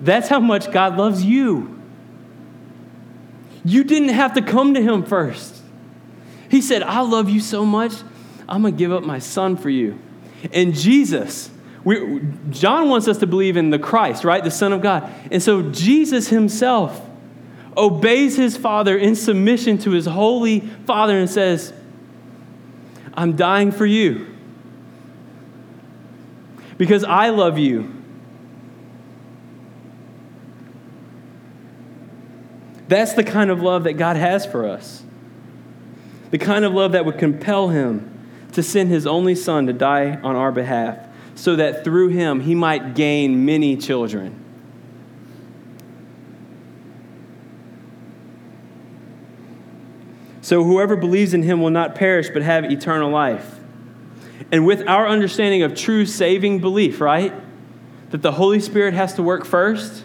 That's 0.00 0.28
how 0.28 0.40
much 0.40 0.72
God 0.72 0.96
loves 0.96 1.24
you. 1.24 1.80
You 3.64 3.84
didn't 3.84 4.08
have 4.08 4.32
to 4.34 4.42
come 4.42 4.74
to 4.74 4.82
Him 4.82 5.04
first. 5.04 5.62
He 6.50 6.60
said, 6.60 6.82
I 6.82 7.02
love 7.02 7.30
you 7.30 7.38
so 7.38 7.64
much, 7.64 7.92
I'm 8.48 8.62
going 8.62 8.74
to 8.74 8.78
give 8.78 8.92
up 8.92 9.04
my 9.04 9.20
son 9.20 9.56
for 9.56 9.70
you. 9.70 9.96
And 10.52 10.74
Jesus, 10.74 11.52
we, 11.84 12.20
John 12.50 12.88
wants 12.88 13.08
us 13.08 13.18
to 13.18 13.26
believe 13.26 13.56
in 13.56 13.70
the 13.70 13.78
Christ, 13.78 14.24
right? 14.24 14.42
The 14.42 14.50
Son 14.50 14.72
of 14.72 14.82
God. 14.82 15.12
And 15.30 15.42
so 15.42 15.70
Jesus 15.70 16.28
Himself 16.28 17.00
obeys 17.76 18.36
His 18.36 18.56
Father 18.56 18.96
in 18.96 19.14
submission 19.14 19.78
to 19.78 19.92
His 19.92 20.06
holy 20.06 20.60
Father 20.60 21.18
and 21.18 21.30
says, 21.30 21.72
I'm 23.14 23.36
dying 23.36 23.72
for 23.72 23.86
you 23.86 24.34
because 26.76 27.04
I 27.04 27.30
love 27.30 27.58
you. 27.58 27.94
That's 32.86 33.12
the 33.12 33.24
kind 33.24 33.50
of 33.50 33.60
love 33.60 33.84
that 33.84 33.94
God 33.94 34.16
has 34.16 34.46
for 34.46 34.66
us. 34.66 35.02
The 36.30 36.38
kind 36.38 36.64
of 36.64 36.72
love 36.72 36.92
that 36.92 37.04
would 37.04 37.18
compel 37.18 37.68
him 37.68 38.14
to 38.52 38.62
send 38.62 38.88
his 38.88 39.06
only 39.06 39.34
son 39.34 39.66
to 39.66 39.72
die 39.72 40.16
on 40.22 40.36
our 40.36 40.52
behalf 40.52 41.07
so 41.38 41.54
that 41.54 41.84
through 41.84 42.08
him 42.08 42.40
he 42.40 42.52
might 42.52 42.96
gain 42.96 43.44
many 43.44 43.76
children. 43.76 44.44
So 50.40 50.64
whoever 50.64 50.96
believes 50.96 51.34
in 51.34 51.44
him 51.44 51.60
will 51.60 51.70
not 51.70 51.94
perish 51.94 52.28
but 52.30 52.42
have 52.42 52.64
eternal 52.64 53.08
life. 53.08 53.60
And 54.50 54.66
with 54.66 54.88
our 54.88 55.06
understanding 55.06 55.62
of 55.62 55.76
true 55.76 56.06
saving 56.06 56.58
belief, 56.58 57.00
right? 57.00 57.32
That 58.10 58.22
the 58.22 58.32
Holy 58.32 58.58
Spirit 58.58 58.94
has 58.94 59.14
to 59.14 59.22
work 59.22 59.44
first, 59.44 60.02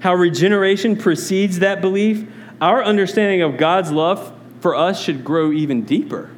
how 0.00 0.14
regeneration 0.14 0.96
precedes 0.96 1.58
that 1.58 1.82
belief, 1.82 2.26
our 2.62 2.82
understanding 2.82 3.42
of 3.42 3.58
God's 3.58 3.90
love 3.90 4.32
for 4.60 4.74
us 4.74 5.02
should 5.02 5.22
grow 5.22 5.52
even 5.52 5.82
deeper. 5.82 6.30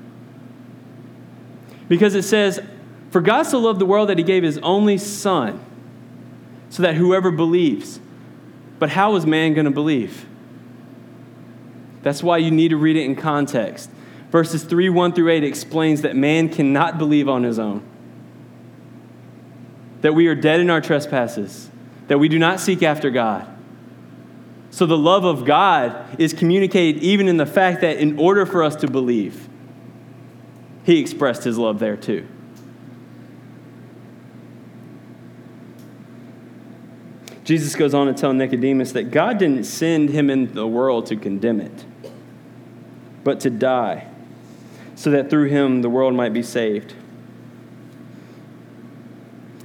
Because 1.89 2.17
it 2.17 2.23
says, 2.25 2.59
For 3.17 3.23
God 3.23 3.45
so 3.45 3.59
loved 3.59 3.79
the 3.79 3.87
world 3.87 4.11
that 4.11 4.19
he 4.19 4.25
gave 4.25 4.43
his 4.43 4.59
only 4.59 4.99
Son, 4.99 5.59
so 6.69 6.83
that 6.83 6.97
whoever 6.97 7.31
believes. 7.31 7.99
But 8.79 8.91
how 8.91 9.17
is 9.17 9.25
man 9.25 9.55
going 9.55 9.65
to 9.65 9.71
believe? 9.71 10.27
That's 12.03 12.23
why 12.23 12.37
you 12.37 12.51
need 12.51 12.69
to 12.69 12.77
read 12.77 12.95
it 12.95 13.05
in 13.05 13.17
context. 13.17 13.89
Verses 14.31 14.65
3 14.65 14.91
1 14.91 15.15
through 15.15 15.31
8 15.31 15.45
explains 15.45 16.03
that 16.03 16.15
man 16.15 16.51
cannot 16.51 16.99
believe 16.99 17.27
on 17.27 17.43
his 17.43 17.59
own, 17.59 17.83
that 20.03 20.15
we 20.15 20.27
are 20.27 20.35
dead 20.35 20.61
in 20.61 20.69
our 20.69 20.83
trespasses, 20.83 21.71
that 22.09 22.19
we 22.19 22.29
do 22.29 22.39
not 22.39 22.61
seek 22.61 22.83
after 22.83 23.09
God. 23.09 23.49
So 24.69 24.85
the 24.85 24.99
love 24.99 25.25
of 25.25 25.47
God 25.47 26.21
is 26.21 26.35
communicated 26.35 27.03
even 27.03 27.29
in 27.29 27.39
the 27.39 27.47
fact 27.47 27.81
that 27.81 27.97
in 27.97 28.19
order 28.19 28.45
for 28.45 28.63
us 28.63 28.77
to 28.77 28.91
believe, 28.91 29.49
he 30.85 31.01
expressed 31.01 31.45
his 31.45 31.57
love 31.57 31.79
there 31.79 31.97
too. 31.97 32.29
Jesus 37.47 37.75
goes 37.75 37.95
on 37.95 38.09
to 38.09 38.13
tell 38.13 38.35
Nicodemus 38.35 38.93
that 38.93 39.11
God 39.11 39.39
didn't 39.39 39.65
send 39.65 40.11
him 40.11 40.29
into 40.29 40.53
the 40.53 40.67
world 40.67 41.07
to 41.07 41.17
condemn 41.17 41.61
it 41.61 41.87
but 43.27 43.41
to 43.41 43.51
die, 43.51 44.07
so 44.95 45.11
that 45.11 45.29
through 45.29 45.49
him 45.49 45.83
the 45.83 45.91
world 45.91 46.15
might 46.15 46.33
be 46.33 46.45
saved. 46.45 46.95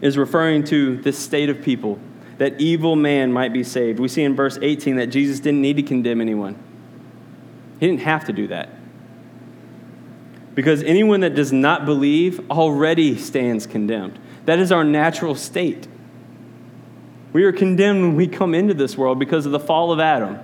Is 0.02 0.18
referring 0.18 0.64
to 0.64 0.98
this 0.98 1.20
state 1.20 1.48
of 1.48 1.62
people, 1.62 2.00
that 2.40 2.60
evil 2.60 2.96
man 2.96 3.32
might 3.32 3.54
be 3.54 3.64
saved. 3.64 4.00
We 4.00 4.08
see 4.08 4.24
in 4.24 4.36
verse 4.36 4.58
18 4.60 4.96
that 4.96 5.12
Jesus 5.12 5.40
didn't 5.40 5.62
need 5.62 5.76
to 5.76 5.84
condemn 5.84 6.22
anyone, 6.22 6.58
he 7.80 7.86
didn't 7.86 8.02
have 8.02 8.26
to 8.26 8.34
do 8.34 8.48
that. 8.48 8.70
Because 10.56 10.82
anyone 10.82 11.20
that 11.20 11.36
does 11.36 11.54
not 11.54 11.86
believe 11.86 12.50
already 12.50 13.16
stands 13.16 13.68
condemned. 13.68 14.18
That 14.46 14.58
is 14.58 14.72
our 14.72 14.84
natural 14.84 15.36
state. 15.36 15.88
We 17.34 17.44
are 17.46 17.52
condemned 17.52 18.02
when 18.02 18.16
we 18.16 18.28
come 18.28 18.54
into 18.54 18.74
this 18.74 18.98
world 18.98 19.20
because 19.20 19.46
of 19.46 19.52
the 19.52 19.60
fall 19.60 19.92
of 19.92 20.00
Adam. 20.00 20.40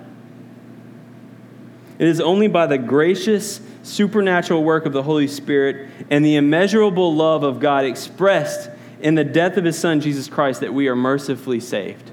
It 1.99 2.07
is 2.07 2.21
only 2.21 2.47
by 2.47 2.67
the 2.67 2.77
gracious, 2.77 3.59
supernatural 3.83 4.63
work 4.63 4.85
of 4.85 4.93
the 4.93 5.03
Holy 5.03 5.27
Spirit 5.27 5.89
and 6.09 6.23
the 6.23 6.35
immeasurable 6.35 7.13
love 7.13 7.43
of 7.43 7.59
God 7.59 7.85
expressed 7.85 8.69
in 9.01 9.15
the 9.15 9.23
death 9.23 9.57
of 9.57 9.65
his 9.65 9.77
Son, 9.77 9.99
Jesus 9.99 10.27
Christ, 10.27 10.61
that 10.61 10.73
we 10.73 10.87
are 10.87 10.95
mercifully 10.95 11.59
saved. 11.59 12.11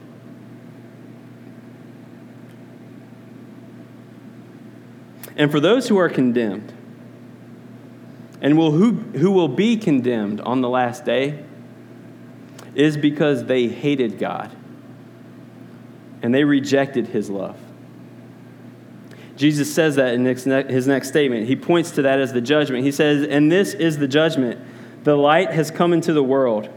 And 5.36 5.50
for 5.50 5.60
those 5.60 5.88
who 5.88 5.98
are 5.98 6.08
condemned, 6.08 6.72
and 8.40 8.56
will, 8.56 8.72
who, 8.72 8.92
who 8.92 9.30
will 9.30 9.48
be 9.48 9.76
condemned 9.76 10.40
on 10.40 10.60
the 10.60 10.68
last 10.68 11.04
day, 11.04 11.44
is 12.74 12.96
because 12.96 13.44
they 13.44 13.68
hated 13.68 14.18
God 14.18 14.54
and 16.22 16.34
they 16.34 16.44
rejected 16.44 17.08
his 17.08 17.30
love. 17.30 17.56
Jesus 19.36 19.72
says 19.74 19.96
that 19.96 20.14
in 20.14 20.24
his 20.24 20.86
next 20.86 21.08
statement. 21.08 21.46
He 21.46 21.56
points 21.56 21.90
to 21.92 22.02
that 22.02 22.20
as 22.20 22.32
the 22.32 22.40
judgment. 22.40 22.84
He 22.84 22.92
says, 22.92 23.26
And 23.26 23.50
this 23.50 23.74
is 23.74 23.98
the 23.98 24.06
judgment. 24.06 24.60
The 25.02 25.16
light 25.16 25.50
has 25.50 25.70
come 25.70 25.92
into 25.92 26.12
the 26.12 26.22
world, 26.22 26.68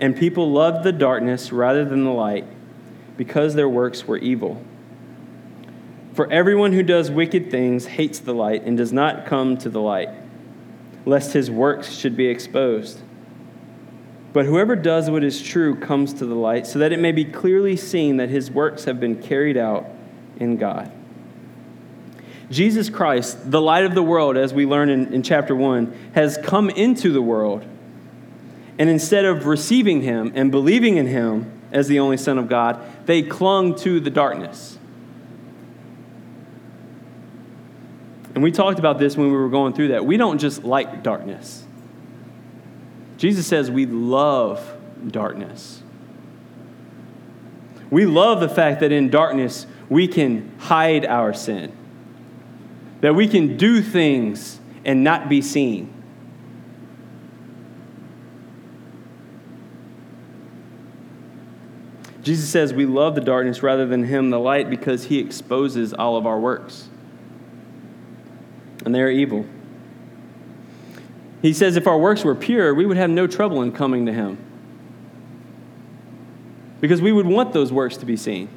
and 0.00 0.16
people 0.16 0.50
loved 0.50 0.84
the 0.84 0.92
darkness 0.92 1.52
rather 1.52 1.84
than 1.84 2.04
the 2.04 2.10
light 2.10 2.44
because 3.16 3.54
their 3.54 3.68
works 3.68 4.06
were 4.06 4.18
evil. 4.18 4.62
For 6.14 6.30
everyone 6.30 6.72
who 6.72 6.82
does 6.82 7.10
wicked 7.10 7.50
things 7.50 7.86
hates 7.86 8.18
the 8.18 8.34
light 8.34 8.64
and 8.64 8.76
does 8.76 8.92
not 8.92 9.26
come 9.26 9.56
to 9.58 9.70
the 9.70 9.80
light, 9.80 10.10
lest 11.06 11.32
his 11.32 11.50
works 11.50 11.92
should 11.92 12.16
be 12.16 12.26
exposed. 12.26 13.00
But 14.32 14.46
whoever 14.46 14.76
does 14.76 15.10
what 15.10 15.24
is 15.24 15.42
true 15.42 15.74
comes 15.74 16.14
to 16.14 16.26
the 16.26 16.34
light, 16.34 16.66
so 16.66 16.78
that 16.78 16.92
it 16.92 17.00
may 17.00 17.12
be 17.12 17.24
clearly 17.24 17.76
seen 17.76 18.18
that 18.18 18.28
his 18.28 18.50
works 18.50 18.84
have 18.84 19.00
been 19.00 19.20
carried 19.20 19.56
out 19.56 19.86
in 20.38 20.56
God. 20.56 20.92
Jesus 22.50 22.90
Christ, 22.90 23.50
the 23.50 23.60
light 23.60 23.84
of 23.84 23.94
the 23.94 24.02
world, 24.02 24.36
as 24.36 24.52
we 24.52 24.66
learn 24.66 24.88
in, 24.88 25.12
in 25.12 25.22
chapter 25.22 25.54
1, 25.54 26.12
has 26.14 26.38
come 26.42 26.68
into 26.70 27.12
the 27.12 27.22
world. 27.22 27.64
And 28.78 28.88
instead 28.88 29.24
of 29.24 29.46
receiving 29.46 30.02
him 30.02 30.32
and 30.34 30.50
believing 30.50 30.96
in 30.96 31.06
him 31.06 31.60
as 31.70 31.86
the 31.86 32.00
only 32.00 32.16
Son 32.16 32.38
of 32.38 32.48
God, 32.48 32.84
they 33.06 33.22
clung 33.22 33.76
to 33.80 34.00
the 34.00 34.10
darkness. 34.10 34.78
And 38.34 38.42
we 38.42 38.52
talked 38.52 38.78
about 38.78 38.98
this 38.98 39.16
when 39.16 39.26
we 39.26 39.36
were 39.36 39.48
going 39.48 39.74
through 39.74 39.88
that. 39.88 40.04
We 40.06 40.16
don't 40.16 40.38
just 40.38 40.64
like 40.64 41.02
darkness. 41.02 41.64
Jesus 43.20 43.46
says 43.46 43.70
we 43.70 43.86
love 43.86 44.76
darkness. 45.06 45.84
We 47.88 48.04
love 48.04 48.40
the 48.40 48.48
fact 48.48 48.80
that 48.80 48.90
in 48.90 49.10
darkness 49.10 49.66
we 49.88 50.08
can 50.08 50.52
hide 50.58 51.06
our 51.06 51.32
sin 51.32 51.76
that 53.00 53.14
we 53.14 53.26
can 53.26 53.56
do 53.56 53.82
things 53.82 54.60
and 54.84 55.02
not 55.02 55.28
be 55.28 55.42
seen. 55.42 55.92
Jesus 62.22 62.50
says 62.50 62.74
we 62.74 62.84
love 62.84 63.14
the 63.14 63.22
darkness 63.22 63.62
rather 63.62 63.86
than 63.86 64.04
him, 64.04 64.28
the 64.30 64.38
light, 64.38 64.68
because 64.68 65.04
he 65.04 65.18
exposes 65.18 65.94
all 65.94 66.16
of 66.16 66.26
our 66.26 66.38
works. 66.38 66.88
And 68.84 68.94
they 68.94 69.00
are 69.00 69.10
evil. 69.10 69.46
He 71.42 71.52
says 71.52 71.76
if 71.76 71.86
our 71.86 71.98
works 71.98 72.22
were 72.24 72.34
pure, 72.34 72.74
we 72.74 72.84
would 72.84 72.96
have 72.96 73.10
no 73.10 73.26
trouble 73.26 73.62
in 73.62 73.72
coming 73.72 74.06
to 74.06 74.12
him. 74.12 74.38
Because 76.80 77.00
we 77.00 77.12
would 77.12 77.26
want 77.26 77.52
those 77.52 77.72
works 77.72 77.96
to 77.98 78.06
be 78.06 78.16
seen. 78.16 78.48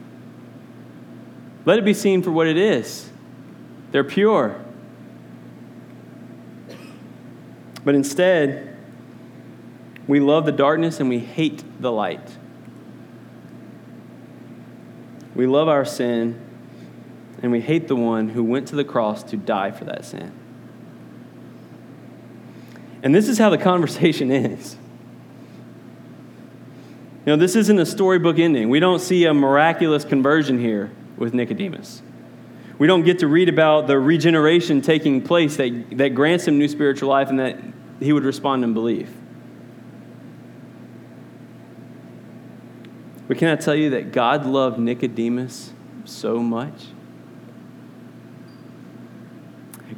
Let 1.65 1.79
it 1.79 1.85
be 1.85 1.93
seen 1.93 2.21
for 2.21 2.31
what 2.31 2.47
it 2.47 2.57
is. 2.57 3.09
They're 3.91 4.03
pure. 4.03 4.63
But 7.85 7.95
instead, 7.95 8.77
we 10.07 10.19
love 10.19 10.45
the 10.45 10.51
darkness 10.51 10.99
and 10.99 11.09
we 11.09 11.19
hate 11.19 11.63
the 11.81 11.91
light. 11.91 12.37
We 15.35 15.47
love 15.47 15.67
our 15.67 15.85
sin 15.85 16.39
and 17.41 17.51
we 17.51 17.61
hate 17.61 17.87
the 17.87 17.95
one 17.95 18.29
who 18.29 18.43
went 18.43 18.67
to 18.69 18.75
the 18.75 18.83
cross 18.83 19.23
to 19.23 19.37
die 19.37 19.71
for 19.71 19.85
that 19.85 20.05
sin. 20.05 20.31
And 23.03 23.13
this 23.13 23.27
is 23.27 23.37
how 23.37 23.49
the 23.49 23.57
conversation 23.57 24.31
ends. 24.31 24.77
You 27.25 27.33
know, 27.33 27.35
this 27.35 27.55
isn't 27.55 27.79
a 27.79 27.85
storybook 27.85 28.39
ending. 28.39 28.69
We 28.69 28.79
don't 28.79 28.99
see 28.99 29.25
a 29.25 29.33
miraculous 29.33 30.03
conversion 30.03 30.59
here 30.59 30.91
with 31.15 31.33
Nicodemus. 31.33 32.01
We 32.79 32.87
don't 32.87 33.03
get 33.03 33.19
to 33.19 33.27
read 33.27 33.49
about 33.49 33.87
the 33.87 33.99
regeneration 33.99 34.81
taking 34.81 35.21
place 35.21 35.57
that, 35.57 35.85
that 35.91 36.09
grants 36.15 36.47
him 36.47 36.57
new 36.57 36.67
spiritual 36.67 37.09
life 37.09 37.29
and 37.29 37.39
that 37.39 37.59
he 37.99 38.11
would 38.11 38.23
respond 38.23 38.63
and 38.63 38.73
believe. 38.73 39.09
But 43.27 43.37
can 43.37 43.49
I 43.49 43.55
tell 43.55 43.75
you 43.75 43.91
that 43.91 44.11
God 44.11 44.45
loved 44.45 44.79
Nicodemus 44.79 45.71
so 46.03 46.39
much? 46.39 46.87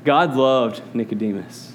God 0.03 0.35
loved 0.35 0.83
Nicodemus. 0.93 1.74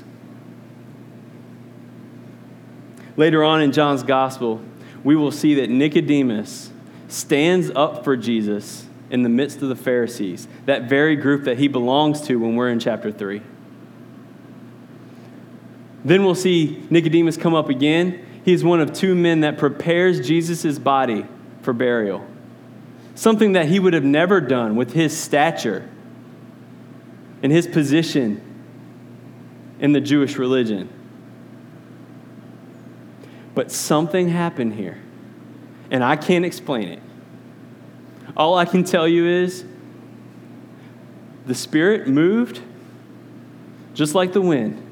Later 3.16 3.44
on 3.44 3.60
in 3.62 3.72
John's 3.72 4.02
gospel, 4.02 4.60
we 5.02 5.16
will 5.16 5.32
see 5.32 5.54
that 5.54 5.70
Nicodemus 5.70 6.70
stands 7.08 7.70
up 7.70 8.04
for 8.04 8.16
Jesus 8.16 8.86
in 9.10 9.22
the 9.22 9.28
midst 9.28 9.60
of 9.62 9.68
the 9.68 9.76
Pharisees, 9.76 10.46
that 10.66 10.88
very 10.88 11.16
group 11.16 11.44
that 11.44 11.58
he 11.58 11.68
belongs 11.68 12.20
to 12.22 12.36
when 12.36 12.54
we're 12.54 12.68
in 12.68 12.78
chapter 12.78 13.10
3. 13.10 13.42
Then 16.04 16.24
we'll 16.24 16.34
see 16.34 16.86
Nicodemus 16.88 17.36
come 17.36 17.54
up 17.54 17.68
again. 17.68 18.24
He's 18.44 18.64
one 18.64 18.80
of 18.80 18.92
two 18.92 19.14
men 19.14 19.40
that 19.40 19.58
prepares 19.58 20.26
Jesus' 20.26 20.78
body 20.78 21.26
for 21.62 21.72
burial. 21.72 22.26
Something 23.14 23.52
that 23.52 23.66
he 23.66 23.78
would 23.78 23.92
have 23.92 24.04
never 24.04 24.40
done 24.40 24.76
with 24.76 24.92
his 24.92 25.18
stature 25.18 25.88
and 27.42 27.52
his 27.52 27.66
position 27.66 28.40
in 29.78 29.92
the 29.92 30.00
Jewish 30.00 30.36
religion. 30.36 30.88
But 33.54 33.70
something 33.72 34.28
happened 34.28 34.74
here, 34.74 34.98
and 35.90 36.04
I 36.04 36.16
can't 36.16 36.44
explain 36.44 36.88
it. 36.88 37.02
All 38.36 38.56
I 38.56 38.64
can 38.64 38.84
tell 38.84 39.08
you 39.08 39.26
is 39.26 39.64
the 41.46 41.54
Spirit 41.54 42.06
moved 42.06 42.60
just 43.94 44.14
like 44.14 44.32
the 44.32 44.40
wind. 44.40 44.86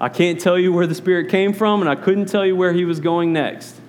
I 0.00 0.08
can't 0.08 0.38
tell 0.38 0.58
you 0.58 0.72
where 0.72 0.86
the 0.86 0.94
Spirit 0.94 1.30
came 1.30 1.54
from, 1.54 1.80
and 1.80 1.88
I 1.88 1.94
couldn't 1.94 2.26
tell 2.26 2.44
you 2.44 2.54
where 2.54 2.72
he 2.72 2.84
was 2.84 3.00
going 3.00 3.32
next. 3.32 3.80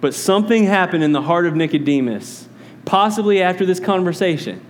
But 0.00 0.14
something 0.14 0.64
happened 0.64 1.02
in 1.02 1.12
the 1.12 1.22
heart 1.22 1.46
of 1.46 1.56
Nicodemus, 1.56 2.48
possibly 2.84 3.42
after 3.42 3.66
this 3.66 3.80
conversation. 3.80 4.64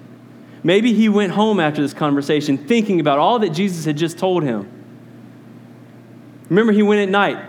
Maybe 0.62 0.95
he 0.95 1.09
went 1.09 1.32
home 1.32 1.61
after 1.61 1.82
this 1.82 1.93
conversation 1.93 2.57
thinking 2.57 2.99
about 2.99 3.18
all 3.18 3.39
that 3.41 3.51
Jesus 3.51 3.84
had 3.84 3.97
just 3.97 4.18
told 4.18 4.43
him. 4.43 4.78
Remember, 6.49 6.72
he 6.72 6.82
went 6.82 7.01
at 7.01 7.09
night. 7.09 7.44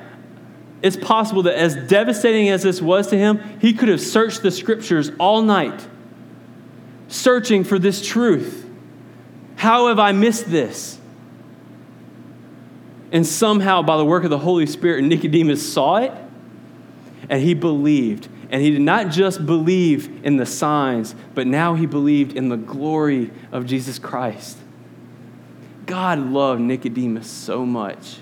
It's 0.81 0.97
possible 0.97 1.43
that, 1.43 1.55
as 1.55 1.75
devastating 1.75 2.49
as 2.49 2.63
this 2.63 2.81
was 2.81 3.07
to 3.07 3.17
him, 3.17 3.41
he 3.59 3.73
could 3.73 3.89
have 3.89 4.01
searched 4.01 4.41
the 4.41 4.51
scriptures 4.51 5.11
all 5.19 5.41
night, 5.41 5.87
searching 7.07 7.63
for 7.63 7.77
this 7.77 8.05
truth. 8.05 8.65
How 9.57 9.87
have 9.87 9.99
I 9.99 10.13
missed 10.13 10.49
this? 10.49 10.97
And 13.11 13.25
somehow, 13.25 13.81
by 13.81 13.97
the 13.97 14.05
work 14.05 14.23
of 14.23 14.29
the 14.29 14.37
Holy 14.37 14.65
Spirit, 14.65 15.03
Nicodemus 15.03 15.73
saw 15.73 15.97
it 15.97 16.13
and 17.27 17.41
he 17.41 17.53
believed. 17.53 18.27
And 18.51 18.61
he 18.61 18.71
did 18.71 18.81
not 18.81 19.09
just 19.09 19.45
believe 19.45 20.25
in 20.25 20.37
the 20.37 20.45
signs, 20.45 21.13
but 21.35 21.45
now 21.45 21.75
he 21.75 21.85
believed 21.85 22.35
in 22.35 22.49
the 22.49 22.57
glory 22.57 23.31
of 23.51 23.65
Jesus 23.65 23.99
Christ. 23.99 24.57
God 25.85 26.19
loved 26.19 26.61
Nicodemus 26.61 27.29
so 27.29 27.65
much. 27.65 28.17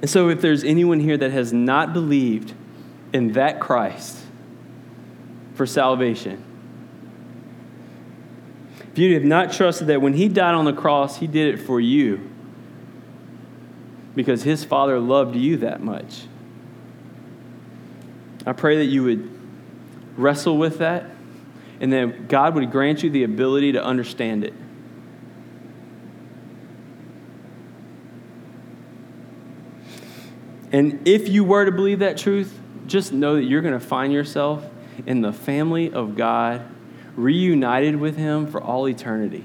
And 0.00 0.08
so, 0.08 0.28
if 0.28 0.40
there's 0.40 0.62
anyone 0.62 1.00
here 1.00 1.16
that 1.16 1.32
has 1.32 1.52
not 1.52 1.92
believed 1.92 2.54
in 3.12 3.32
that 3.32 3.60
Christ 3.60 4.18
for 5.54 5.66
salvation, 5.66 6.44
if 8.92 8.98
you 8.98 9.14
have 9.14 9.24
not 9.24 9.52
trusted 9.52 9.88
that 9.88 10.00
when 10.00 10.14
he 10.14 10.28
died 10.28 10.54
on 10.54 10.64
the 10.64 10.72
cross, 10.72 11.18
he 11.18 11.26
did 11.26 11.54
it 11.54 11.58
for 11.58 11.80
you 11.80 12.30
because 14.14 14.42
his 14.42 14.64
father 14.64 14.98
loved 14.98 15.36
you 15.36 15.58
that 15.58 15.80
much. 15.80 16.26
I 18.44 18.52
pray 18.52 18.78
that 18.78 18.86
you 18.86 19.04
would 19.04 19.30
wrestle 20.16 20.58
with 20.58 20.78
that 20.78 21.06
and 21.80 21.92
that 21.92 22.28
God 22.28 22.54
would 22.54 22.70
grant 22.70 23.02
you 23.02 23.10
the 23.10 23.22
ability 23.22 23.72
to 23.72 23.84
understand 23.84 24.42
it. 24.42 24.54
And 30.72 31.06
if 31.06 31.28
you 31.28 31.44
were 31.44 31.64
to 31.64 31.72
believe 31.72 32.00
that 32.00 32.18
truth, 32.18 32.58
just 32.86 33.12
know 33.12 33.36
that 33.36 33.44
you're 33.44 33.62
going 33.62 33.78
to 33.78 33.84
find 33.84 34.12
yourself 34.12 34.64
in 35.06 35.20
the 35.20 35.32
family 35.32 35.92
of 35.92 36.16
God, 36.16 36.62
reunited 37.16 37.96
with 37.96 38.16
Him 38.16 38.46
for 38.46 38.62
all 38.62 38.88
eternity. 38.88 39.44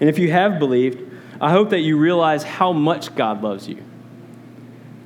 And 0.00 0.08
if 0.08 0.18
you 0.18 0.32
have 0.32 0.58
believed, 0.58 0.98
I 1.40 1.50
hope 1.50 1.70
that 1.70 1.80
you 1.80 1.98
realize 1.98 2.42
how 2.42 2.72
much 2.72 3.14
God 3.14 3.42
loves 3.42 3.68
you. 3.68 3.82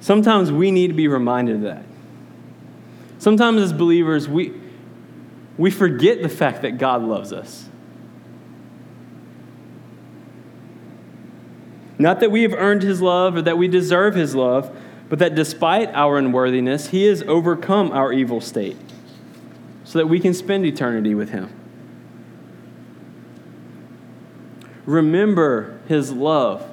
Sometimes 0.00 0.52
we 0.52 0.70
need 0.70 0.88
to 0.88 0.94
be 0.94 1.08
reminded 1.08 1.56
of 1.56 1.62
that. 1.62 1.84
Sometimes 3.18 3.60
as 3.60 3.72
believers, 3.72 4.28
we, 4.28 4.52
we 5.56 5.70
forget 5.70 6.22
the 6.22 6.28
fact 6.28 6.62
that 6.62 6.78
God 6.78 7.02
loves 7.02 7.32
us. 7.32 7.68
Not 11.98 12.20
that 12.20 12.30
we 12.30 12.42
have 12.42 12.54
earned 12.54 12.82
his 12.82 13.00
love 13.00 13.36
or 13.36 13.42
that 13.42 13.56
we 13.56 13.68
deserve 13.68 14.14
his 14.14 14.34
love, 14.34 14.76
but 15.08 15.18
that 15.18 15.34
despite 15.34 15.90
our 15.94 16.18
unworthiness, 16.18 16.88
he 16.88 17.04
has 17.04 17.22
overcome 17.22 17.92
our 17.92 18.12
evil 18.12 18.40
state 18.40 18.76
so 19.84 19.98
that 19.98 20.06
we 20.06 20.18
can 20.18 20.34
spend 20.34 20.64
eternity 20.66 21.14
with 21.14 21.30
him. 21.30 21.52
Remember 24.86 25.78
his 25.88 26.12
love. 26.12 26.68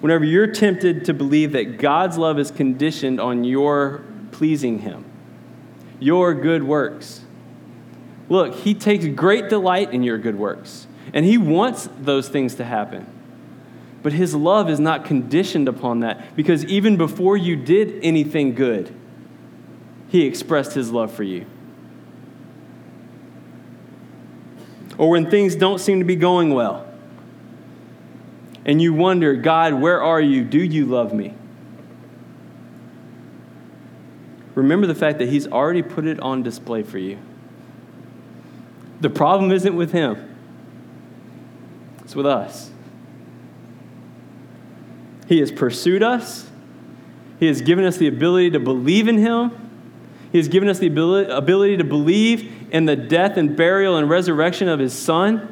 Whenever 0.00 0.24
you're 0.24 0.48
tempted 0.48 1.04
to 1.06 1.14
believe 1.14 1.52
that 1.52 1.78
God's 1.78 2.18
love 2.18 2.38
is 2.38 2.50
conditioned 2.50 3.20
on 3.20 3.44
your 3.44 4.02
pleasing 4.32 4.80
him, 4.80 5.04
your 6.00 6.34
good 6.34 6.64
works. 6.64 7.22
Look, 8.28 8.54
he 8.56 8.74
takes 8.74 9.06
great 9.06 9.48
delight 9.48 9.92
in 9.94 10.02
your 10.02 10.18
good 10.18 10.36
works, 10.36 10.86
and 11.12 11.24
he 11.24 11.38
wants 11.38 11.88
those 11.98 12.28
things 12.28 12.54
to 12.56 12.64
happen. 12.64 13.06
But 14.04 14.12
his 14.12 14.34
love 14.34 14.68
is 14.68 14.78
not 14.78 15.06
conditioned 15.06 15.66
upon 15.66 16.00
that 16.00 16.36
because 16.36 16.62
even 16.66 16.98
before 16.98 17.38
you 17.38 17.56
did 17.56 18.04
anything 18.04 18.54
good, 18.54 18.94
he 20.10 20.26
expressed 20.26 20.74
his 20.74 20.92
love 20.92 21.10
for 21.10 21.22
you. 21.22 21.46
Or 24.98 25.08
when 25.08 25.30
things 25.30 25.56
don't 25.56 25.78
seem 25.78 26.00
to 26.00 26.04
be 26.04 26.16
going 26.16 26.52
well, 26.52 26.86
and 28.66 28.80
you 28.80 28.92
wonder, 28.92 29.34
God, 29.36 29.72
where 29.72 30.02
are 30.02 30.20
you? 30.20 30.44
Do 30.44 30.62
you 30.62 30.84
love 30.84 31.14
me? 31.14 31.32
Remember 34.54 34.86
the 34.86 34.94
fact 34.94 35.18
that 35.18 35.30
he's 35.30 35.46
already 35.46 35.82
put 35.82 36.04
it 36.04 36.20
on 36.20 36.42
display 36.42 36.82
for 36.82 36.98
you. 36.98 37.16
The 39.00 39.08
problem 39.08 39.50
isn't 39.50 39.74
with 39.74 39.92
him, 39.92 40.36
it's 42.04 42.14
with 42.14 42.26
us. 42.26 42.70
He 45.26 45.40
has 45.40 45.50
pursued 45.50 46.02
us. 46.02 46.50
He 47.40 47.46
has 47.46 47.62
given 47.62 47.84
us 47.84 47.96
the 47.96 48.06
ability 48.06 48.50
to 48.50 48.60
believe 48.60 49.08
in 49.08 49.18
Him. 49.18 49.50
He 50.32 50.38
has 50.38 50.48
given 50.48 50.68
us 50.68 50.78
the 50.78 50.86
ability 50.86 51.76
to 51.76 51.84
believe 51.84 52.68
in 52.70 52.86
the 52.86 52.96
death 52.96 53.36
and 53.36 53.56
burial 53.56 53.96
and 53.96 54.08
resurrection 54.08 54.68
of 54.68 54.80
His 54.80 54.92
Son, 54.92 55.50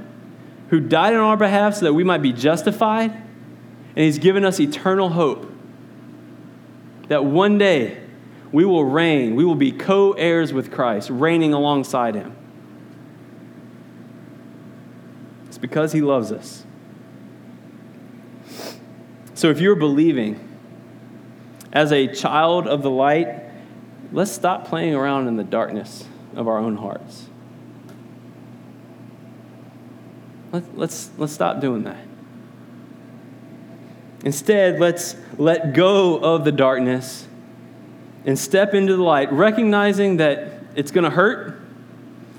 who 0.71 0.81
died 0.81 1.15
on 1.15 1.21
our 1.21 1.37
behalf 1.37 1.77
so 1.77 1.85
that 1.85 1.93
we 1.93 2.05
might 2.05 2.23
be 2.23 2.33
justified. 2.33 3.11
And 3.11 4.05
He's 4.05 4.19
given 4.19 4.45
us 4.45 4.59
eternal 4.59 5.11
hope 5.11 5.51
that 7.09 7.25
one 7.25 7.59
day 7.59 8.03
we 8.51 8.65
will 8.65 8.85
reign, 8.85 9.35
we 9.35 9.45
will 9.45 9.55
be 9.55 9.73
co 9.73 10.13
heirs 10.13 10.53
with 10.53 10.71
Christ, 10.71 11.11
reigning 11.11 11.53
alongside 11.53 12.15
Him. 12.15 12.37
It's 15.47 15.59
because 15.59 15.93
He 15.93 16.01
loves 16.01 16.33
us. 16.33 16.65
So 19.35 19.51
if 19.51 19.61
you're 19.61 19.77
believing 19.77 20.49
as 21.73 21.91
a 21.93 22.07
child 22.07 22.67
of 22.67 22.83
the 22.83 22.91
light, 22.91 23.29
let's 24.13 24.31
stop 24.31 24.67
playing 24.67 24.95
around 24.95 25.29
in 25.29 25.37
the 25.37 25.45
darkness 25.45 26.07
of 26.35 26.49
our 26.49 26.59
own 26.59 26.77
hearts. 26.77 27.29
Let, 30.53 30.77
let's, 30.77 31.11
let's 31.17 31.33
stop 31.33 31.61
doing 31.61 31.85
that. 31.85 32.05
Instead, 34.25 34.79
let's 34.79 35.17
let 35.39 35.73
go 35.73 36.19
of 36.19 36.45
the 36.45 36.53
darkness 36.53 37.27
and 38.25 38.39
step 38.39 38.75
into 38.75 38.95
the 38.95 39.03
light, 39.03 39.33
recognizing 39.33 40.19
that 40.19 40.53
it's 40.77 40.91
going 40.91 41.05
to 41.05 41.11
hurt. 41.11 41.61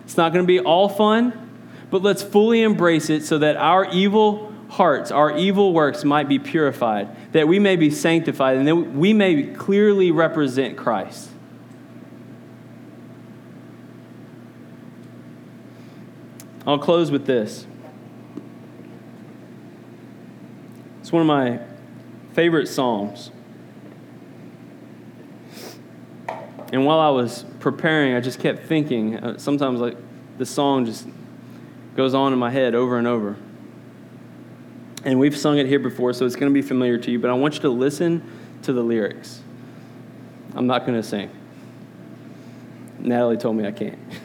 It's 0.06 0.16
not 0.16 0.32
going 0.32 0.44
to 0.44 0.48
be 0.48 0.60
all 0.60 0.88
fun, 0.88 1.50
but 1.89 2.02
let's 2.02 2.24
fully 2.24 2.62
embrace 2.62 3.10
it 3.10 3.24
so 3.26 3.39
that 3.39 3.58
our 3.58 3.91
evil 3.91 4.53
hearts, 4.74 5.11
our 5.11 5.38
evil 5.38 5.71
works 5.71 6.03
might 6.03 6.28
be 6.28 6.39
purified, 6.39 7.32
that 7.32 7.47
we 7.47 7.59
may 7.59 7.76
be 7.76 7.91
sanctified, 7.91 8.57
and 8.57 8.67
that 8.67 8.76
we 8.76 9.13
may 9.13 9.43
clearly 9.43 10.09
represent 10.09 10.76
Christ. 10.76 11.30
I'll 16.65 16.80
close 16.80 17.11
with 17.11 17.28
this. 17.28 17.67
It's 21.01 21.11
one 21.11 21.21
of 21.21 21.28
my 21.28 21.59
favorite 22.34 22.67
Psalms. 22.67 23.30
And 26.71 26.84
while 26.84 26.99
I 26.99 27.09
was 27.09 27.45
preparing, 27.59 28.15
I 28.15 28.21
just 28.21 28.39
kept 28.39 28.65
thinking. 28.65 29.17
Uh, 29.17 29.38
sometimes, 29.38 29.80
like, 29.80 29.97
the 30.39 30.47
song 30.47 30.86
just 30.86 31.07
goes 31.95 32.15
on 32.15 32.34
in 32.34 32.39
my 32.39 32.49
head 32.49 32.74
over 32.74 32.97
and 32.97 33.05
over. 33.05 33.36
And 35.06 35.20
we've 35.20 35.38
sung 35.38 35.58
it 35.58 35.66
here 35.68 35.80
before, 35.80 36.14
so 36.14 36.26
it's 36.26 36.36
going 36.36 36.51
to 36.51 36.54
be 36.54 36.62
familiar 36.62 36.97
to 36.97 37.12
you, 37.12 37.20
but 37.20 37.30
I 37.30 37.34
want 37.34 37.56
you 37.56 37.62
to 37.62 37.70
listen 37.70 38.24
to 38.64 38.74
the 38.74 38.82
lyrics. 38.82 39.41
I'm 40.56 40.68
not 40.68 40.86
going 40.86 41.01
to 41.01 41.08
sing. 41.08 41.30
Natalie 42.99 43.38
told 43.38 43.58
me 43.58 43.68
I 43.68 43.72
can't. 43.72 43.99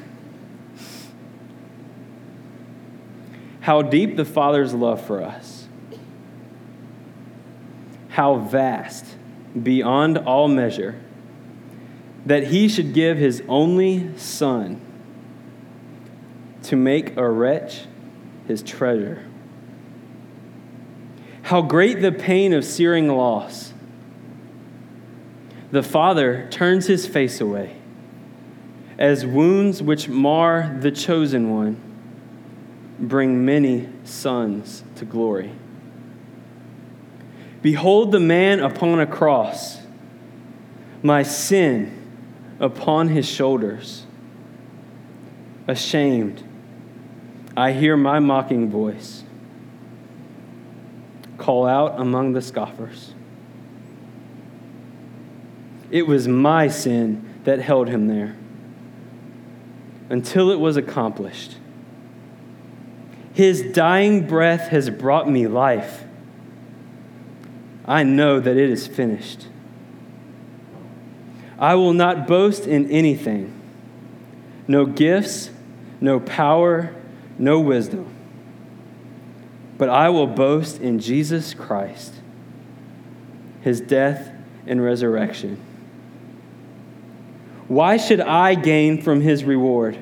How 3.61 3.83
deep 3.83 4.17
the 4.17 4.25
Father's 4.25 4.73
love 4.73 5.05
for 5.05 5.23
us. 5.23 5.67
How 8.11 8.37
vast, 8.37 9.05
beyond 9.61 10.19
all 10.19 10.49
measure, 10.49 11.01
that 12.25 12.49
He 12.49 12.69
should 12.69 12.95
give 12.95 13.19
His 13.19 13.43
only 13.49 14.17
Son 14.17 14.81
to 16.65 16.77
make 16.77 17.17
a 17.17 17.29
wretch 17.29 17.85
his 18.49 18.63
treasure. 18.63 19.25
How 21.49 21.63
great 21.63 22.03
the 22.03 22.13
pain 22.13 22.53
of 22.53 22.63
searing 22.63 23.09
loss! 23.09 23.73
The 25.71 25.83
father 25.83 26.47
turns 26.51 26.89
his 26.89 27.07
face 27.07 27.41
away 27.41 27.77
as 28.99 29.25
wounds 29.25 29.83
which 29.83 30.11
mar 30.11 30.77
the 30.79 30.91
chosen 30.91 31.51
one 31.51 31.81
bring 32.99 33.47
many 33.47 33.89
sons 34.05 34.85
to 34.97 35.07
glory. 35.07 35.53
Behold 37.63 38.13
the 38.13 38.21
man 38.21 38.61
upon 38.61 39.01
a 39.01 39.07
cross, 39.07 39.79
my 41.03 41.23
sin 41.23 41.97
upon 42.61 43.09
his 43.09 43.27
shoulders. 43.27 44.05
Ashamed, 45.67 46.43
I 47.57 47.73
hear 47.73 47.97
my 47.97 48.19
mocking 48.19 48.69
voice 48.69 49.25
call 51.49 51.67
out 51.67 51.99
among 51.99 52.35
the 52.35 52.43
scoffers. 52.43 53.15
It 55.91 56.07
was 56.07 56.29
my 56.29 56.69
sin 56.69 57.41
that 57.45 57.59
held 57.59 57.89
him 57.89 58.07
there 58.07 58.37
until 60.11 60.51
it 60.51 60.61
was 60.61 60.77
accomplished. 60.77 61.57
His 63.33 63.63
dying 63.63 64.27
breath 64.27 64.69
has 64.69 64.91
brought 64.91 65.27
me 65.27 65.47
life. 65.47 66.05
I 67.87 68.03
know 68.03 68.41
that 68.41 68.59
it 68.59 68.69
is 68.69 68.87
finished. 68.87 69.47
I 71.59 71.77
will 71.77 71.95
not 71.95 72.27
boast 72.27 72.67
in 72.67 72.91
anything 72.91 73.59
no 74.69 74.85
gifts, 74.85 75.49
no 75.99 76.21
power, 76.21 76.95
no 77.39 77.59
wisdom. 77.59 78.18
But 79.79 79.89
I 79.89 80.09
will 80.11 80.27
boast 80.27 80.81
in 80.81 80.99
Jesus 80.99 81.55
Christ, 81.55 82.15
his 83.63 83.81
death 83.81 84.31
and 84.67 84.83
resurrection. 84.83 85.59
Why 87.69 87.97
should 87.97 88.21
I 88.21 88.55
gain 88.55 89.01
from 89.01 89.21
his 89.21 89.45
reward? 89.45 89.99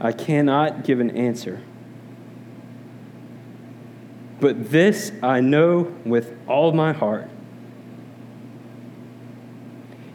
I 0.00 0.12
cannot 0.12 0.84
give 0.84 1.00
an 1.00 1.16
answer. 1.16 1.62
But 4.40 4.70
this 4.70 5.12
I 5.22 5.40
know 5.40 5.94
with 6.04 6.36
all 6.48 6.72
my 6.72 6.92
heart 6.92 7.30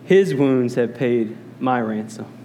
his 0.08 0.34
wounds 0.34 0.76
have 0.76 0.96
paid 0.96 1.36
my 1.60 1.82
ransom. 1.82 2.37